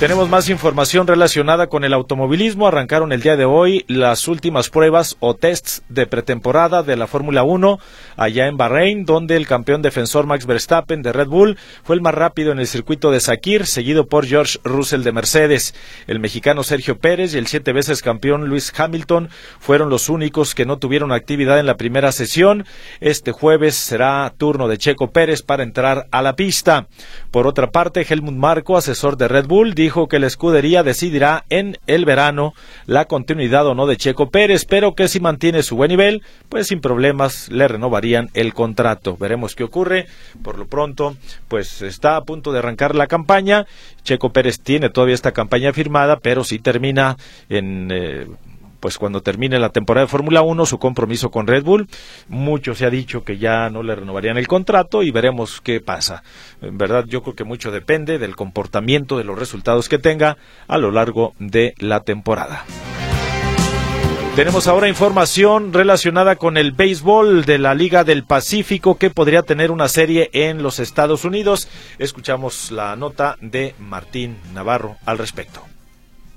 [0.00, 2.68] Tenemos más información relacionada con el automovilismo.
[2.68, 7.42] Arrancaron el día de hoy las últimas pruebas o tests de pretemporada de la Fórmula
[7.42, 7.80] 1
[8.16, 12.14] allá en Bahrein, donde el campeón defensor Max Verstappen de Red Bull fue el más
[12.14, 15.74] rápido en el circuito de Sakir, seguido por George Russell de Mercedes.
[16.06, 20.64] El mexicano Sergio Pérez y el siete veces campeón Luis Hamilton fueron los únicos que
[20.64, 22.66] no tuvieron actividad en la primera sesión.
[23.00, 26.86] Este jueves será turno de Checo Pérez para entrar a la pista.
[27.32, 31.78] Por otra parte, Helmut Marco, asesor de Red Bull, dijo que la escudería decidirá en
[31.86, 32.54] el verano
[32.86, 36.68] la continuidad o no de Checo Pérez, pero que si mantiene su buen nivel, pues
[36.68, 39.16] sin problemas le renovarían el contrato.
[39.16, 40.06] Veremos qué ocurre.
[40.42, 41.16] Por lo pronto,
[41.48, 43.66] pues está a punto de arrancar la campaña.
[44.02, 47.16] Checo Pérez tiene todavía esta campaña firmada, pero si termina
[47.48, 48.26] en eh,
[48.80, 51.88] pues cuando termine la temporada de Fórmula 1 su compromiso con Red Bull.
[52.28, 56.22] Mucho se ha dicho que ya no le renovarían el contrato y veremos qué pasa.
[56.60, 60.36] En verdad yo creo que mucho depende del comportamiento, de los resultados que tenga
[60.66, 62.64] a lo largo de la temporada.
[64.38, 69.72] Tenemos ahora información relacionada con el béisbol de la Liga del Pacífico que podría tener
[69.72, 71.68] una serie en los Estados Unidos.
[71.98, 75.64] Escuchamos la nota de Martín Navarro al respecto.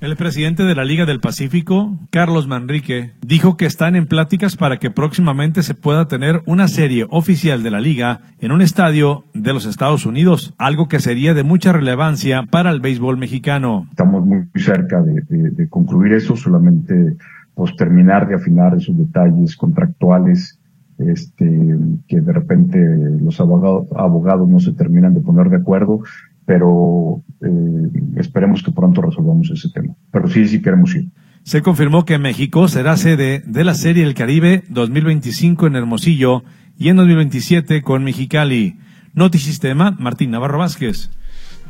[0.01, 4.77] El presidente de la Liga del Pacífico, Carlos Manrique, dijo que están en pláticas para
[4.77, 9.53] que próximamente se pueda tener una serie oficial de la liga en un estadio de
[9.53, 13.85] los Estados Unidos, algo que sería de mucha relevancia para el béisbol mexicano.
[13.91, 17.15] Estamos muy cerca de, concluir eso, solamente
[17.53, 20.59] pues terminar de afinar esos detalles contractuales
[20.97, 22.79] este, que de repente
[23.21, 26.01] los abogados no se terminan de poner de acuerdo
[26.45, 29.95] pero eh, esperemos que pronto resolvamos ese tema.
[30.11, 31.09] Pero sí, sí queremos ir.
[31.43, 36.43] Se confirmó que México será sede de la Serie El Caribe 2025 en Hermosillo
[36.77, 38.77] y en 2027 con Mexicali.
[39.13, 41.09] Notisistema, Martín Navarro Vázquez.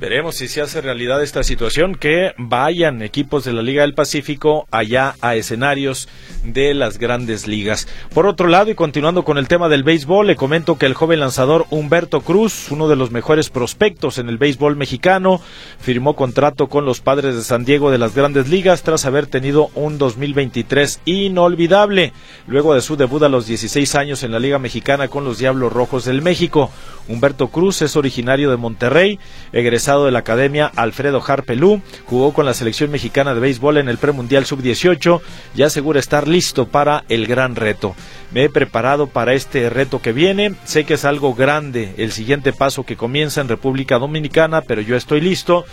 [0.01, 4.67] Veremos si se hace realidad esta situación, que vayan equipos de la Liga del Pacífico
[4.71, 6.09] allá a escenarios
[6.43, 7.87] de las grandes ligas.
[8.11, 11.19] Por otro lado, y continuando con el tema del béisbol, le comento que el joven
[11.19, 15.39] lanzador Humberto Cruz, uno de los mejores prospectos en el béisbol mexicano,
[15.79, 19.69] firmó contrato con los padres de San Diego de las grandes ligas tras haber tenido
[19.75, 22.11] un 2023 inolvidable,
[22.47, 25.71] luego de su debut a los 16 años en la Liga Mexicana con los Diablos
[25.71, 26.71] Rojos del México.
[27.07, 29.19] Humberto Cruz es originario de Monterrey,
[29.51, 33.97] egresado de la Academia Alfredo Harpelú, jugó con la selección mexicana de béisbol en el
[33.97, 35.21] premundial sub-18
[35.55, 37.95] y asegura estar listo para el gran reto.
[38.31, 42.53] Me he preparado para este reto que viene, sé que es algo grande el siguiente
[42.53, 45.65] paso que comienza en República Dominicana, pero yo estoy listo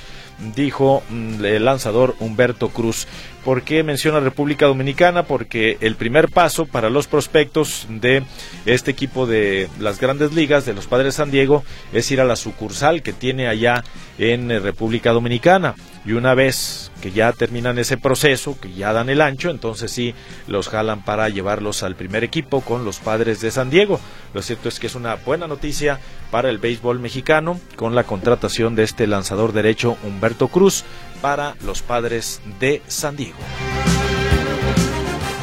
[0.54, 3.06] dijo mm, el lanzador Humberto Cruz.
[3.48, 5.22] ¿Por qué menciona República Dominicana?
[5.22, 8.22] Porque el primer paso para los prospectos de
[8.66, 12.36] este equipo de las grandes ligas, de los Padres San Diego, es ir a la
[12.36, 13.84] sucursal que tiene allá
[14.18, 15.76] en eh, República Dominicana.
[16.04, 20.14] Y una vez que ya terminan ese proceso, que ya dan el ancho, entonces sí
[20.46, 23.98] los jalan para llevarlos al primer equipo con los Padres de San Diego.
[24.34, 28.74] Lo cierto es que es una buena noticia para el béisbol mexicano con la contratación
[28.74, 30.84] de este lanzador derecho Humberto Cruz
[31.20, 33.38] para los Padres de San Diego.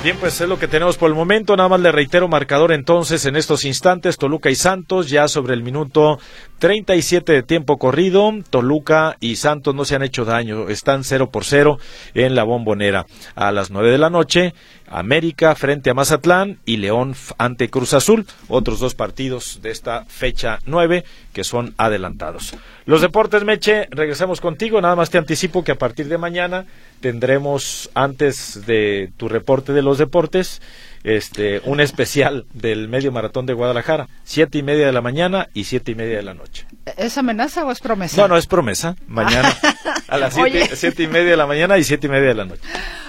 [0.05, 1.57] Bien, pues es lo que tenemos por el momento.
[1.57, 4.19] Nada más le reitero marcador entonces en estos instantes.
[4.19, 6.19] Toluca y Santos ya sobre el minuto
[6.59, 8.31] 37 de tiempo corrido.
[8.49, 10.69] Toluca y Santos no se han hecho daño.
[10.69, 11.77] Están 0 por 0
[12.13, 13.05] en la bombonera.
[13.35, 14.53] A las 9 de la noche
[14.87, 20.59] América frente a Mazatlán y León ante Cruz Azul, otros dos partidos de esta fecha
[20.65, 22.53] 9 que son adelantados.
[22.85, 26.65] Los deportes, Meche, regresamos contigo, nada más te anticipo que a partir de mañana
[26.99, 30.61] tendremos, antes de tu reporte de los deportes,
[31.05, 35.65] este, un especial del medio maratón de Guadalajara, siete y media de la mañana y
[35.65, 36.65] siete y media de la noche.
[36.97, 38.21] ¿Es amenaza o es promesa?
[38.21, 38.95] No, no, es promesa.
[39.07, 39.55] Mañana
[40.07, 42.61] a las siete, y media de la mañana y siete y media de la noche.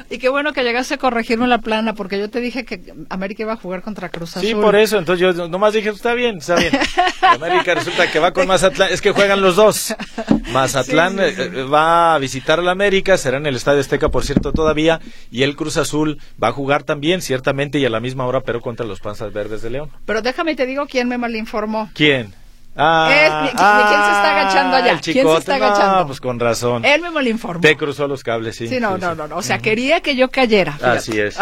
[0.08, 3.42] Y qué bueno que llegaste a corregirme la plana, porque yo te dije que América
[3.42, 4.48] iba a jugar contra Cruz Azul.
[4.48, 4.98] Sí, por eso.
[4.98, 6.72] Entonces yo nomás dije, está bien, está bien.
[7.22, 8.92] América resulta que va con Mazatlán.
[8.92, 9.94] Es que juegan los dos.
[10.52, 14.52] Mazatlán eh, va a visitar a la América, será en el Estadio Azteca, por cierto,
[14.52, 15.00] todavía.
[15.30, 18.60] Y el Cruz Azul va a jugar también, ciertamente, y a la misma hora, pero
[18.60, 19.90] contra los Panzas Verdes de León.
[20.04, 21.90] Pero déjame te digo quién me malinformó.
[21.94, 22.32] ¿Quién?
[22.76, 25.00] Ah, ¿Quién se está agachando allá?
[25.00, 26.06] ¿Quién se está agachando?
[26.06, 26.84] pues con razón.
[26.84, 27.60] Él me lo informó.
[27.60, 28.68] Te cruzó los cables, sí.
[28.68, 30.78] Sí, no, no, no, O sea, quería que yo cayera.
[30.82, 31.38] Así es.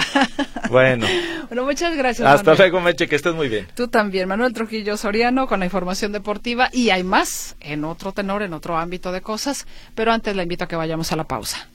[0.68, 1.07] bueno.
[1.49, 2.27] bueno, muchas gracias.
[2.27, 3.66] Hasta luego, Meche, que estés muy bien.
[3.75, 6.68] Tú también, Manuel Trujillo Soriano, con la información deportiva.
[6.73, 9.66] Y hay más en otro tenor, en otro ámbito de cosas.
[9.94, 11.68] Pero antes le invito a que vayamos a la pausa.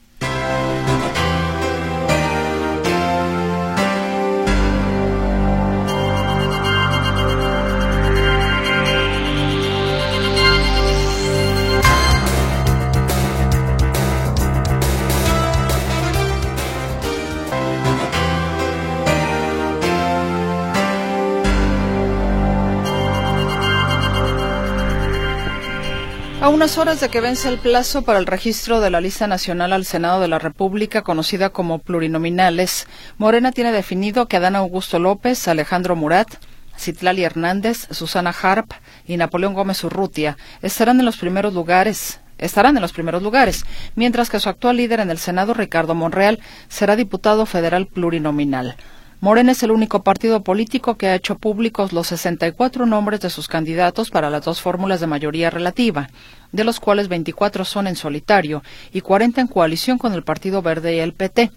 [26.50, 29.84] Unas horas de que vence el plazo para el registro de la lista nacional al
[29.84, 35.94] Senado de la República, conocida como plurinominales, Morena tiene definido que Adán Augusto López, Alejandro
[35.94, 36.28] Murat,
[36.76, 38.72] Citlali Hernández, Susana Harp
[39.06, 44.30] y Napoleón Gómez Urrutia estarán en los primeros lugares estarán en los primeros lugares, mientras
[44.30, 48.76] que su actual líder en el Senado, Ricardo Monreal, será diputado federal plurinominal.
[49.22, 53.48] Morena es el único partido político que ha hecho públicos los 64 nombres de sus
[53.48, 56.08] candidatos para las dos fórmulas de mayoría relativa,
[56.52, 58.62] de los cuales 24 son en solitario
[58.94, 61.50] y 40 en coalición con el Partido Verde y el PT,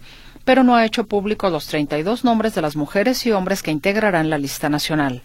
[0.44, 4.28] pero no ha hecho públicos los 32 nombres de las mujeres y hombres que integrarán
[4.28, 5.22] la lista nacional.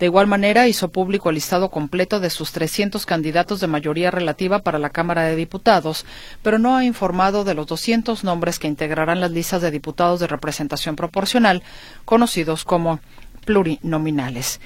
[0.00, 4.60] De igual manera, hizo público el listado completo de sus 300 candidatos de mayoría relativa
[4.60, 6.06] para la Cámara de Diputados,
[6.42, 10.26] pero no ha informado de los 200 nombres que integrarán las listas de diputados de
[10.26, 11.62] representación proporcional,
[12.06, 13.00] conocidos como
[13.44, 14.62] plurinominales.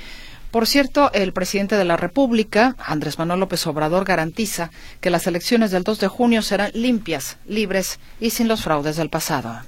[0.53, 4.71] Por cierto, el presidente de la República, Andrés Manuel López Obrador, garantiza
[5.01, 9.11] que las elecciones del 2 de junio serán limpias, libres y sin los fraudes del
[9.11, 9.63] pasado.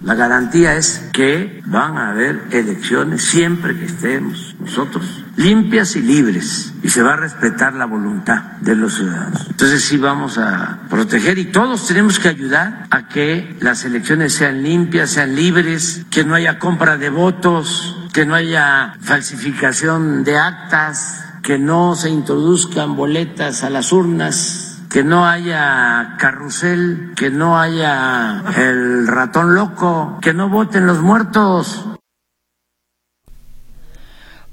[0.00, 6.74] La garantía es que van a haber elecciones siempre que estemos nosotros limpias y libres
[6.82, 9.46] y se va a respetar la voluntad de los ciudadanos.
[9.48, 14.62] Entonces sí vamos a proteger y todos tenemos que ayudar a que las elecciones sean
[14.62, 21.24] limpias, sean libres, que no haya compra de votos, que no haya falsificación de actas,
[21.42, 28.42] que no se introduzcan boletas a las urnas que no haya carrusel, que no haya
[28.56, 31.84] el ratón loco, que no voten los muertos.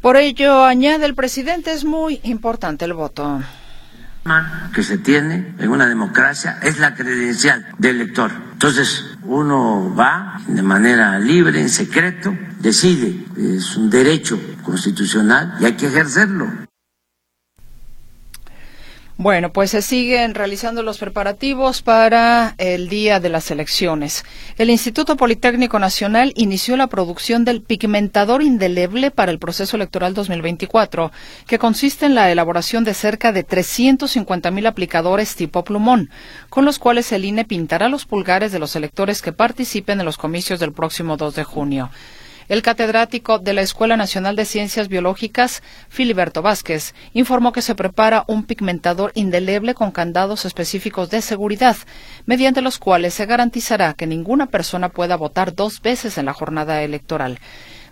[0.01, 3.41] Por ello, añade el presidente, es muy importante el voto
[4.73, 8.31] que se tiene en una democracia es la credencial del elector.
[8.53, 15.73] Entonces, uno va de manera libre, en secreto, decide, es un derecho constitucional y hay
[15.73, 16.47] que ejercerlo.
[19.15, 24.25] Bueno, pues se siguen realizando los preparativos para el día de las elecciones.
[24.57, 31.11] El Instituto Politécnico Nacional inició la producción del pigmentador indeleble para el proceso electoral 2024,
[31.45, 36.09] que consiste en la elaboración de cerca de 350 mil aplicadores tipo plumón,
[36.49, 40.17] con los cuales el INE pintará los pulgares de los electores que participen en los
[40.17, 41.91] comicios del próximo 2 de junio.
[42.49, 48.25] El catedrático de la Escuela Nacional de Ciencias Biológicas, Filiberto Vázquez, informó que se prepara
[48.27, 51.77] un pigmentador indeleble con candados específicos de seguridad,
[52.25, 56.83] mediante los cuales se garantizará que ninguna persona pueda votar dos veces en la jornada
[56.83, 57.39] electoral.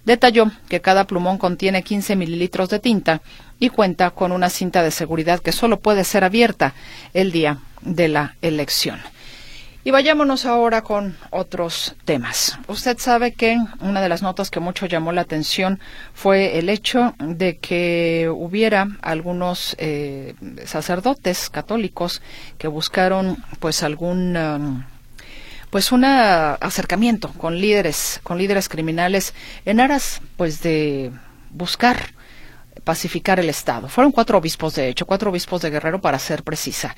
[0.04, 3.22] Detalló que cada plumón contiene 15 mililitros de tinta
[3.60, 6.74] y cuenta con una cinta de seguridad que solo puede ser abierta
[7.14, 9.00] el día de la elección.
[9.84, 12.60] Y vayámonos ahora con otros temas.
[12.68, 15.80] Usted sabe que una de las notas que mucho llamó la atención
[16.14, 22.22] fue el hecho de que hubiera algunos eh, sacerdotes católicos
[22.60, 24.84] que buscaron pues algún um,
[25.72, 29.34] pues un acercamiento con líderes con líderes criminales
[29.66, 31.12] en aras pues de
[31.50, 32.14] buscar
[32.84, 33.88] pacificar el Estado.
[33.88, 36.96] Fueron cuatro obispos, de hecho, cuatro obispos de Guerrero para ser precisa.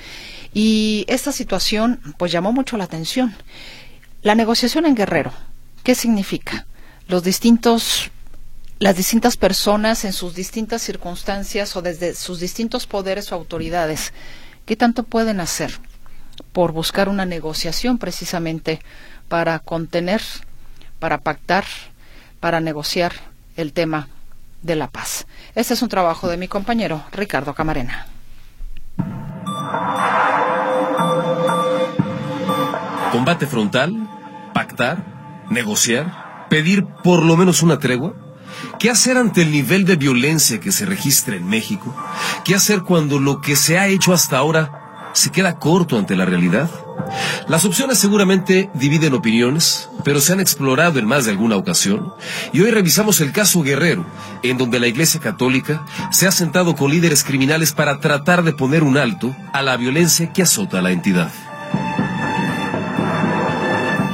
[0.53, 3.35] Y esta situación pues llamó mucho la atención.
[4.21, 5.33] La negociación en Guerrero,
[5.83, 6.65] ¿qué significa?
[7.07, 8.09] Los distintos
[8.79, 14.11] las distintas personas en sus distintas circunstancias o desde sus distintos poderes o autoridades,
[14.65, 15.79] ¿qué tanto pueden hacer
[16.51, 18.81] por buscar una negociación precisamente
[19.29, 20.21] para contener,
[20.99, 21.63] para pactar,
[22.41, 23.13] para negociar
[23.55, 24.09] el tema
[24.63, 25.28] de la paz?
[25.54, 28.07] Este es un trabajo de mi compañero Ricardo Camarena.
[33.11, 34.09] Combate frontal,
[34.53, 38.16] pactar, negociar, pedir por lo menos una tregua.
[38.80, 41.95] ¿Qué hacer ante el nivel de violencia que se registra en México?
[42.43, 44.82] ¿Qué hacer cuando lo que se ha hecho hasta ahora
[45.14, 46.70] se queda corto ante la realidad?
[47.47, 52.14] Las opciones seguramente dividen opiniones, pero se han explorado en más de alguna ocasión,
[52.51, 54.05] y hoy revisamos el caso Guerrero,
[54.43, 58.84] en donde la Iglesia Católica se ha sentado con líderes criminales para tratar de poner
[58.84, 61.32] un alto a la violencia que azota a la entidad.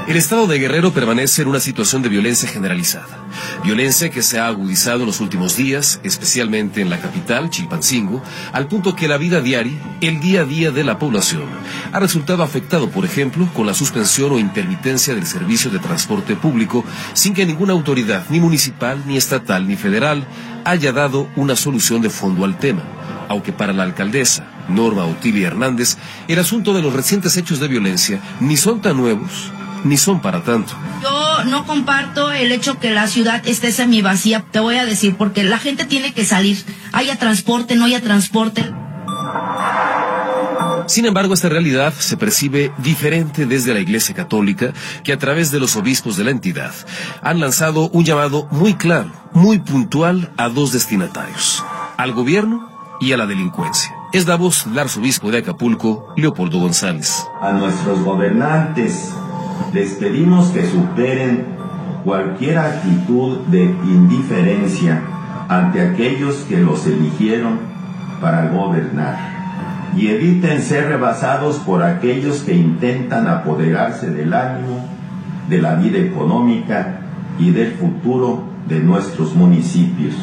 [0.07, 3.28] El estado de Guerrero permanece en una situación de violencia generalizada.
[3.63, 8.23] Violencia que se ha agudizado en los últimos días, especialmente en la capital, Chilpancingo,
[8.53, 11.43] al punto que la vida diaria, el día a día de la población,
[11.91, 16.83] ha resultado afectado, por ejemplo, con la suspensión o intermitencia del servicio de transporte público,
[17.13, 20.25] sin que ninguna autoridad, ni municipal, ni estatal, ni federal,
[20.65, 22.83] haya dado una solución de fondo al tema.
[23.27, 28.21] Aunque para la alcaldesa, Norma Otilia Hernández, el asunto de los recientes hechos de violencia
[28.39, 29.51] ni son tan nuevos,
[29.83, 30.73] ni son para tanto.
[31.01, 35.43] Yo no comparto el hecho que la ciudad esté semivacía, te voy a decir, porque
[35.43, 38.73] la gente tiene que salir, haya transporte, no haya transporte.
[40.87, 44.73] Sin embargo, esta realidad se percibe diferente desde la Iglesia Católica,
[45.03, 46.73] que a través de los obispos de la entidad
[47.21, 51.63] han lanzado un llamado muy claro, muy puntual a dos destinatarios,
[51.95, 53.93] al gobierno y a la delincuencia.
[54.13, 57.23] Es la voz del arzobispo de Acapulco, Leopoldo González.
[57.39, 59.13] A nuestros gobernantes
[59.73, 61.45] les pedimos que superen
[62.03, 65.01] cualquier actitud de indiferencia
[65.47, 67.59] ante aquellos que los eligieron
[68.21, 69.39] para gobernar
[69.95, 74.85] y eviten ser rebasados por aquellos que intentan apoderarse del ánimo,
[75.49, 77.01] de la vida económica
[77.39, 80.13] y del futuro de nuestros municipios.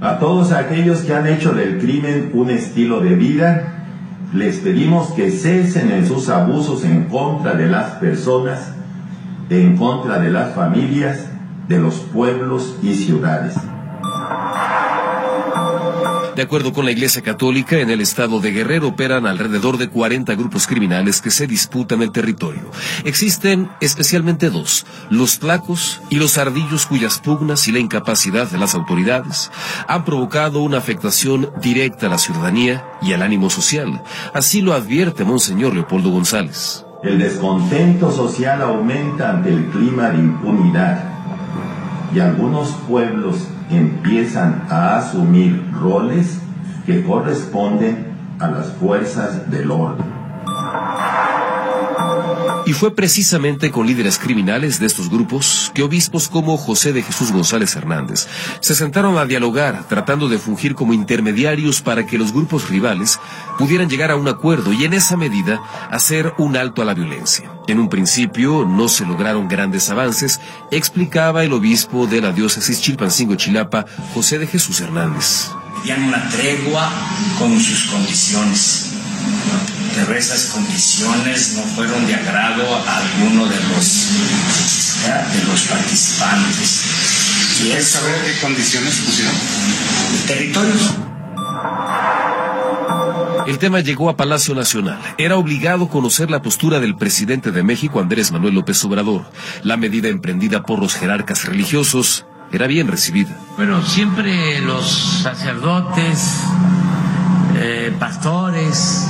[0.00, 3.84] A todos aquellos que han hecho del crimen un estilo de vida,
[4.32, 8.74] les pedimos que cesen en sus abusos en contra de las personas,
[9.50, 11.28] en contra de las familias,
[11.68, 13.56] de los pueblos y ciudades.
[16.36, 20.34] De acuerdo con la Iglesia Católica, en el estado de Guerrero operan alrededor de 40
[20.36, 22.70] grupos criminales que se disputan el territorio.
[23.04, 28.74] Existen especialmente dos, los placos y los ardillos cuyas pugnas y la incapacidad de las
[28.74, 29.50] autoridades
[29.88, 34.02] han provocado una afectación directa a la ciudadanía y al ánimo social.
[34.32, 36.86] Así lo advierte Monseñor Leopoldo González.
[37.02, 41.02] El descontento social aumenta ante el clima de impunidad
[42.14, 46.42] y algunos pueblos empiezan a asumir roles
[46.84, 48.06] que corresponden
[48.38, 50.04] a las fuerzas del orden.
[52.70, 57.32] Y fue precisamente con líderes criminales de estos grupos que obispos como José de Jesús
[57.32, 58.28] González Hernández
[58.60, 63.18] se sentaron a dialogar tratando de fungir como intermediarios para que los grupos rivales
[63.58, 65.60] pudieran llegar a un acuerdo y en esa medida
[65.90, 67.50] hacer un alto a la violencia.
[67.66, 70.40] En un principio no se lograron grandes avances,
[70.70, 75.50] explicaba el obispo de la diócesis Chilpancingo-Chilapa, José de Jesús Hernández.
[77.36, 78.90] Con sus condiciones
[79.94, 84.08] pero esas condiciones no fueron de agrado a alguno de los,
[85.06, 86.82] de los participantes.
[87.62, 89.34] Y es saber qué condiciones pusieron?
[90.26, 90.94] Territorios.
[93.46, 94.98] El tema llegó a Palacio Nacional.
[95.18, 99.24] Era obligado conocer la postura del presidente de México, Andrés Manuel López Obrador.
[99.62, 103.36] La medida emprendida por los jerarcas religiosos era bien recibida.
[103.56, 106.42] Bueno, siempre los sacerdotes,
[107.56, 109.08] eh, pastores,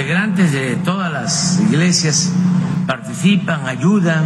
[0.00, 2.32] integrantes de todas las iglesias
[2.86, 4.24] participan, ayudan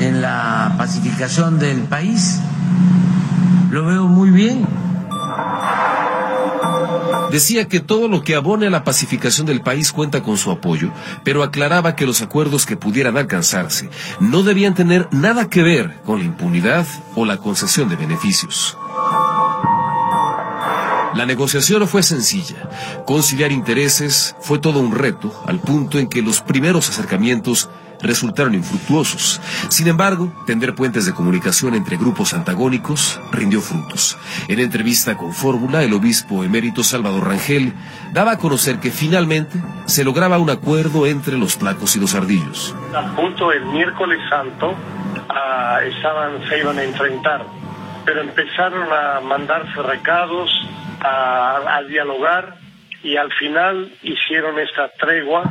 [0.00, 2.40] en la pacificación del país.
[3.70, 4.66] Lo veo muy bien.
[7.30, 10.90] Decía que todo lo que abone a la pacificación del país cuenta con su apoyo,
[11.22, 16.18] pero aclaraba que los acuerdos que pudieran alcanzarse no debían tener nada que ver con
[16.18, 18.76] la impunidad o la concesión de beneficios.
[21.14, 22.68] La negociación fue sencilla.
[23.06, 27.70] Conciliar intereses fue todo un reto, al punto en que los primeros acercamientos
[28.02, 29.40] resultaron infructuosos.
[29.68, 34.18] Sin embargo, tender puentes de comunicación entre grupos antagónicos rindió frutos.
[34.48, 37.72] En entrevista con Fórmula, el obispo emérito Salvador Rangel
[38.12, 42.74] daba a conocer que finalmente se lograba un acuerdo entre los placos y los ardillos.
[42.94, 44.74] Al punto el miércoles santo
[45.28, 45.78] ah,
[46.48, 47.46] se iban a enfrentar,
[48.04, 50.50] pero empezaron a mandarse recados,
[51.00, 52.56] a, dialogar
[53.02, 55.42] y al final hicieron esta tregua.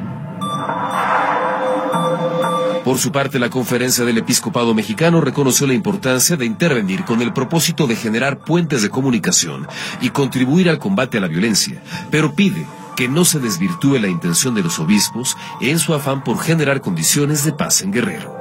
[2.83, 7.31] Por su parte, la conferencia del episcopado mexicano reconoció la importancia de intervenir con el
[7.31, 9.67] propósito de generar puentes de comunicación
[10.01, 11.81] y contribuir al combate a la violencia,
[12.11, 16.39] pero pide que no se desvirtúe la intención de los obispos en su afán por
[16.39, 18.37] generar condiciones de paz en Guerrero.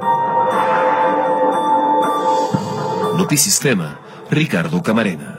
[3.17, 3.99] Notisistema,
[4.33, 5.37] Ricardo Camarena.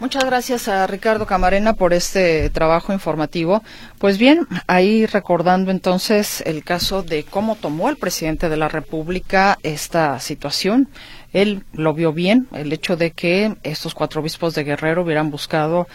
[0.00, 3.62] Muchas gracias a Ricardo Camarena por este trabajo informativo.
[3.98, 9.60] Pues bien, ahí recordando entonces el caso de cómo tomó el presidente de la República
[9.62, 10.88] esta situación.
[11.32, 15.86] Él lo vio bien, el hecho de que estos cuatro obispos de Guerrero hubieran buscado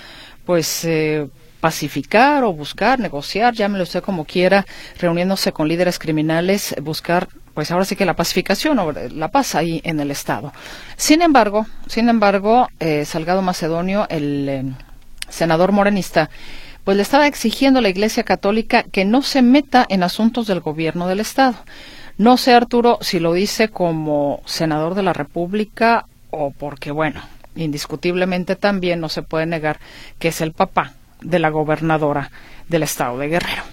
[0.46, 1.28] pues eh,
[1.60, 4.66] pacificar o buscar, negociar, llámelo usted como quiera,
[5.00, 9.82] reuniéndose con líderes criminales, buscar, pues ahora sí que la pacificación o la paz ahí
[9.84, 10.54] en el Estado.
[10.96, 14.64] Sin embargo, sin embargo, eh, Salgado Macedonio, el eh,
[15.30, 16.30] senador morenista,
[16.84, 20.62] pues le estaba exigiendo a la Iglesia Católica que no se meta en asuntos del
[20.62, 21.56] gobierno del Estado.
[22.18, 27.22] No sé, Arturo, si lo dice como senador de la República o porque, bueno,
[27.56, 29.80] indiscutiblemente también no se puede negar
[30.20, 32.30] que es el papá de la gobernadora
[32.68, 33.64] del Estado de Guerrero.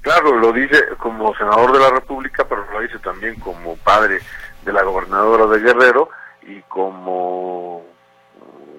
[0.00, 4.20] Claro, lo dice como senador de la República, pero lo dice también como padre
[4.64, 6.10] de la gobernadora de Guerrero
[6.42, 7.84] y como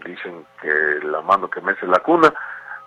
[0.06, 2.34] dicen que la mano que mece la cuna.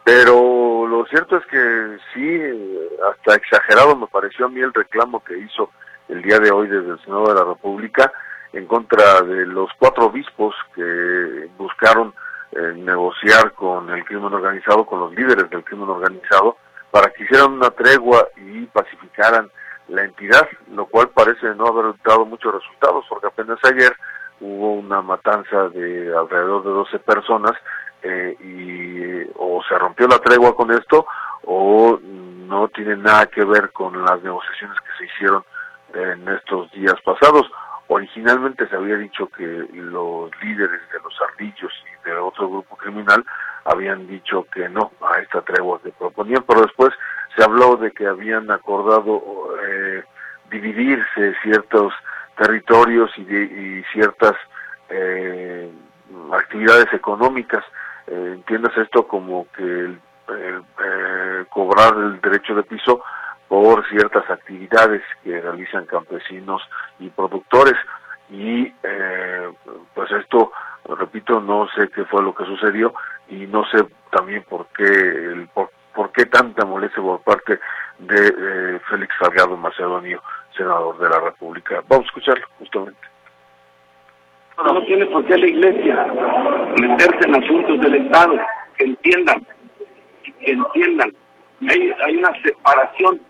[0.04, 2.78] Pero lo cierto es que sí,
[3.11, 5.70] hasta exagerado me pareció a mí el reclamo que hizo
[6.08, 8.11] el día de hoy desde el Senado de la República
[8.52, 12.12] en contra de los cuatro obispos que buscaron
[12.53, 16.57] eh, negociar con el crimen organizado, con los líderes del crimen organizado,
[16.90, 19.51] para que hicieran una tregua y pacificaran
[19.88, 23.94] la entidad, lo cual parece no haber dado muchos resultados, porque apenas ayer
[24.40, 27.53] hubo una matanza de alrededor de 12 personas
[28.03, 31.07] eh, y o se rompió la tregua con esto
[31.44, 35.44] o no tiene nada que ver con las negociaciones que se hicieron
[35.94, 37.51] en estos días pasados.
[37.93, 43.24] Originalmente se había dicho que los líderes de los ardillos y de otro grupo criminal
[43.64, 46.91] habían dicho que no a esta tregua que proponían, pero después
[47.36, 49.20] se habló de que habían acordado
[49.66, 50.05] eh,
[50.53, 51.93] dividirse ciertos
[52.38, 54.36] territorios y, y ciertas
[54.88, 55.68] eh,
[56.32, 57.64] actividades económicas.
[58.07, 63.03] Eh, entiendas esto como que el, eh, cobrar el derecho de piso
[63.51, 66.62] por ciertas actividades que realizan campesinos
[67.01, 67.74] y productores.
[68.30, 69.51] Y eh,
[69.92, 70.53] pues esto
[70.84, 72.94] repito no sé qué fue lo que sucedió
[73.28, 77.59] y no sé también por qué el por, por qué tanta molestia por parte
[77.98, 80.22] de eh, Félix Salgado Macedonio
[80.57, 81.82] senador de la República.
[81.88, 83.01] Vamos a escucharlo justamente.
[84.64, 86.07] No tiene por qué la iglesia
[86.80, 88.38] meterse en asuntos del Estado,
[88.76, 89.44] que entiendan,
[90.22, 91.12] que entiendan.
[91.68, 93.20] Hay, hay una separación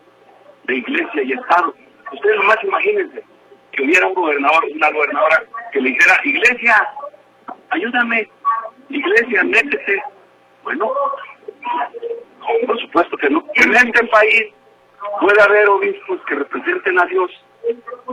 [0.75, 1.75] iglesia y Estado.
[2.12, 3.23] Ustedes nomás imagínense
[3.73, 5.43] que hubiera un gobernador, una gobernadora
[5.73, 6.89] que le dijera, iglesia,
[7.71, 8.29] ayúdame,
[8.89, 10.03] iglesia, métete.
[10.64, 10.93] Bueno,
[12.66, 13.45] por supuesto que no.
[13.55, 14.53] En este país
[15.21, 17.31] puede haber obispos que representen a Dios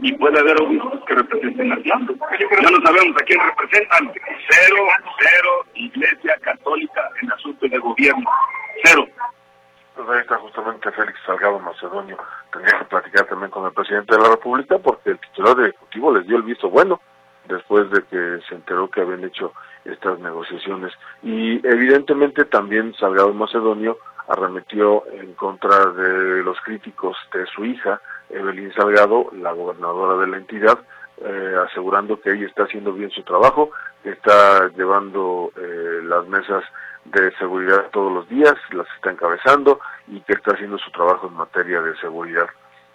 [0.01, 2.16] y puede haber obispos que representen al diablo.
[2.39, 4.12] Ya no sabemos a quién representan.
[4.49, 4.86] Cero,
[5.20, 8.30] cero, Iglesia Católica en asuntos de gobierno.
[8.84, 9.08] Cero.
[9.98, 12.18] Pues ahí está justamente Félix Salgado Macedonio.
[12.54, 16.16] Tendría que platicar también con el presidente de la República porque el titular de Ejecutivo
[16.16, 17.02] les dio el visto bueno
[17.45, 19.54] después de que se enteró que habían hecho
[19.86, 20.93] estas negociaciones.
[21.24, 28.72] Y evidentemente también Salgado Macedonio arremetió en contra de los críticos de su hija, Evelyn
[28.74, 30.78] Salgado, la gobernadora de la entidad,
[31.24, 33.72] eh, asegurando que ella está haciendo bien su trabajo,
[34.04, 36.64] que está llevando eh, las mesas
[37.12, 41.34] de seguridad todos los días, las está encabezando y que está haciendo su trabajo en
[41.34, 42.47] materia de seguridad.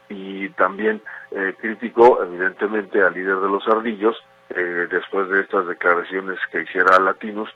[0.08, 1.00] Y también
[1.30, 4.16] eh, evidentemente al líder de los ardillos,
[4.50, 7.48] eh, después de estas declaraciones que hiciera Latinos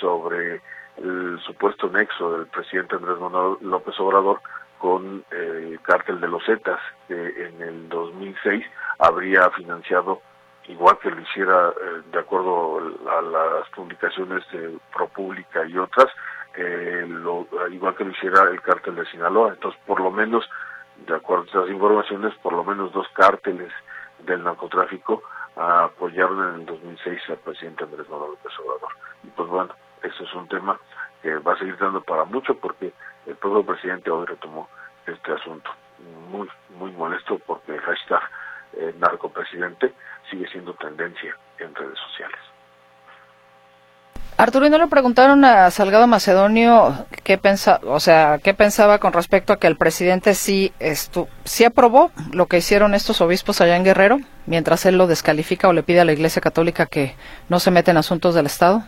[0.00, 0.60] sobre
[0.98, 4.40] el supuesto nexo del presidente Andrés Manuel López Obrador
[4.78, 8.64] con eh, el cártel de los Zetas, que en el 2006
[8.98, 10.20] habría financiado,
[10.68, 16.06] igual que lo hiciera eh, de acuerdo a las publicaciones de ProPublica y otras,
[16.56, 19.50] eh, lo, igual que lo hiciera el cártel de Sinaloa.
[19.50, 20.48] Entonces, por lo menos,
[21.06, 23.72] de acuerdo a estas informaciones, por lo menos dos cárteles
[24.20, 25.22] del narcotráfico
[25.56, 28.90] apoyaron en el 2006 al presidente Andrés Manuel López Obrador.
[29.22, 30.78] Y pues bueno, eso es un tema
[31.22, 32.92] que va a seguir dando para mucho porque
[33.26, 34.68] el propio presidente hoy retomó
[35.06, 35.70] este asunto.
[36.30, 38.22] Muy, muy molesto porque el hashtag
[38.76, 39.92] eh, narcopresidente
[40.30, 42.38] sigue siendo tendencia en redes sociales.
[44.36, 49.12] Arturo, ¿y no le preguntaron a Salgado Macedonio qué pensaba, o sea, qué pensaba con
[49.12, 53.76] respecto a que el presidente sí, estu sí aprobó lo que hicieron estos obispos allá
[53.76, 57.14] en Guerrero, mientras él lo descalifica o le pide a la Iglesia Católica que
[57.48, 58.82] no se mete en asuntos del Estado?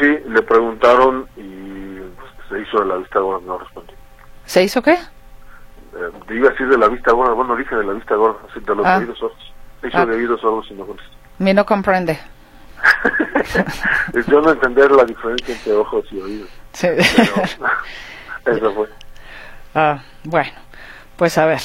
[0.00, 3.94] Sí, le preguntaron y pues, se hizo de la vista gorda, no respondió.
[4.46, 4.96] ¿Se hizo qué?
[5.96, 8.74] Eh, digo así de la vista gorda, bueno, dije de la vista gorda, así de
[8.74, 8.98] los Ah.
[8.98, 9.52] oídos sordos.
[9.82, 10.06] Hizo Ah.
[10.06, 10.86] de oídos sordos y no.
[11.38, 12.18] Mi no comprende.
[14.14, 16.48] Es yo no entender la diferencia entre ojos y oídos.
[16.72, 16.88] Sí.
[18.44, 18.88] Pero, eso fue.
[19.78, 20.48] Ah, bueno,
[21.16, 21.58] pues a ver,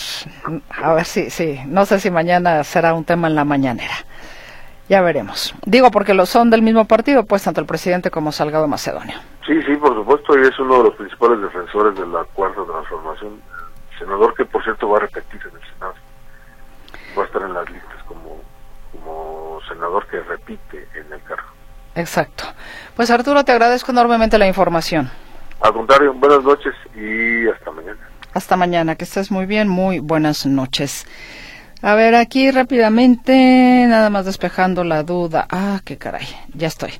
[0.83, 3.93] a ver si, sí, no sé si mañana será un tema en la mañanera.
[4.89, 5.55] Ya veremos.
[5.65, 9.15] Digo porque lo son del mismo partido, pues tanto el presidente como Salgado Macedonio.
[9.47, 13.41] Sí, sí, por supuesto, y es uno de los principales defensores de la cuarta transformación.
[14.01, 15.93] Senador que, por cierto, va a repetir en el Senado.
[17.17, 18.41] Va a estar en las listas como,
[18.91, 21.47] como senador que repite en el cargo.
[21.93, 22.45] Exacto.
[22.95, 25.11] Pues Arturo, te agradezco enormemente la información.
[25.61, 27.99] Al contrario, buenas noches y hasta mañana.
[28.33, 31.05] Hasta mañana, que estés muy bien, muy buenas noches.
[31.83, 35.47] A ver, aquí rápidamente, nada más despejando la duda.
[35.51, 36.93] Ah, qué caray, ya estoy.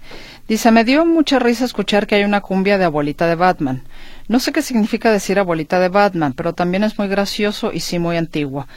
[0.48, 3.84] Dice, me dio mucha risa escuchar que hay una cumbia de abuelita de Batman.
[4.28, 8.00] No sé qué significa decir abuelita de Batman, pero también es muy gracioso y sí
[8.00, 8.68] muy antiguo.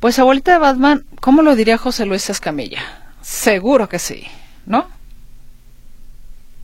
[0.00, 2.82] Pues abuelita de Batman, ¿cómo lo diría José Luis Escamilla?
[3.20, 4.26] Seguro que sí,
[4.66, 4.88] ¿no?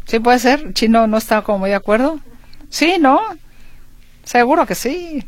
[0.07, 0.73] ¿Sí puede ser?
[0.73, 2.19] ¿Chino no está como muy de acuerdo?
[2.71, 3.21] Sí, ¿no?
[4.25, 5.25] Seguro que sí.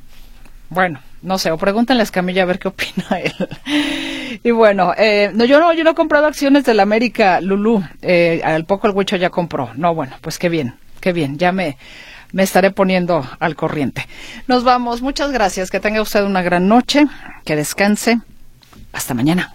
[0.70, 3.32] Bueno, no sé, o pregúntenle a Escamilla a ver qué opina él.
[4.42, 7.82] y bueno, eh, no, yo no, yo no he comprado acciones del América, Lulú.
[8.02, 9.70] Eh, al poco el Huicho ya compró.
[9.76, 11.38] No, bueno, pues qué bien, qué bien.
[11.38, 11.76] Ya me,
[12.32, 14.06] me estaré poniendo al corriente.
[14.46, 15.02] Nos vamos.
[15.02, 15.70] Muchas gracias.
[15.70, 17.06] Que tenga usted una gran noche.
[17.44, 18.18] Que descanse.
[18.92, 19.54] Hasta mañana.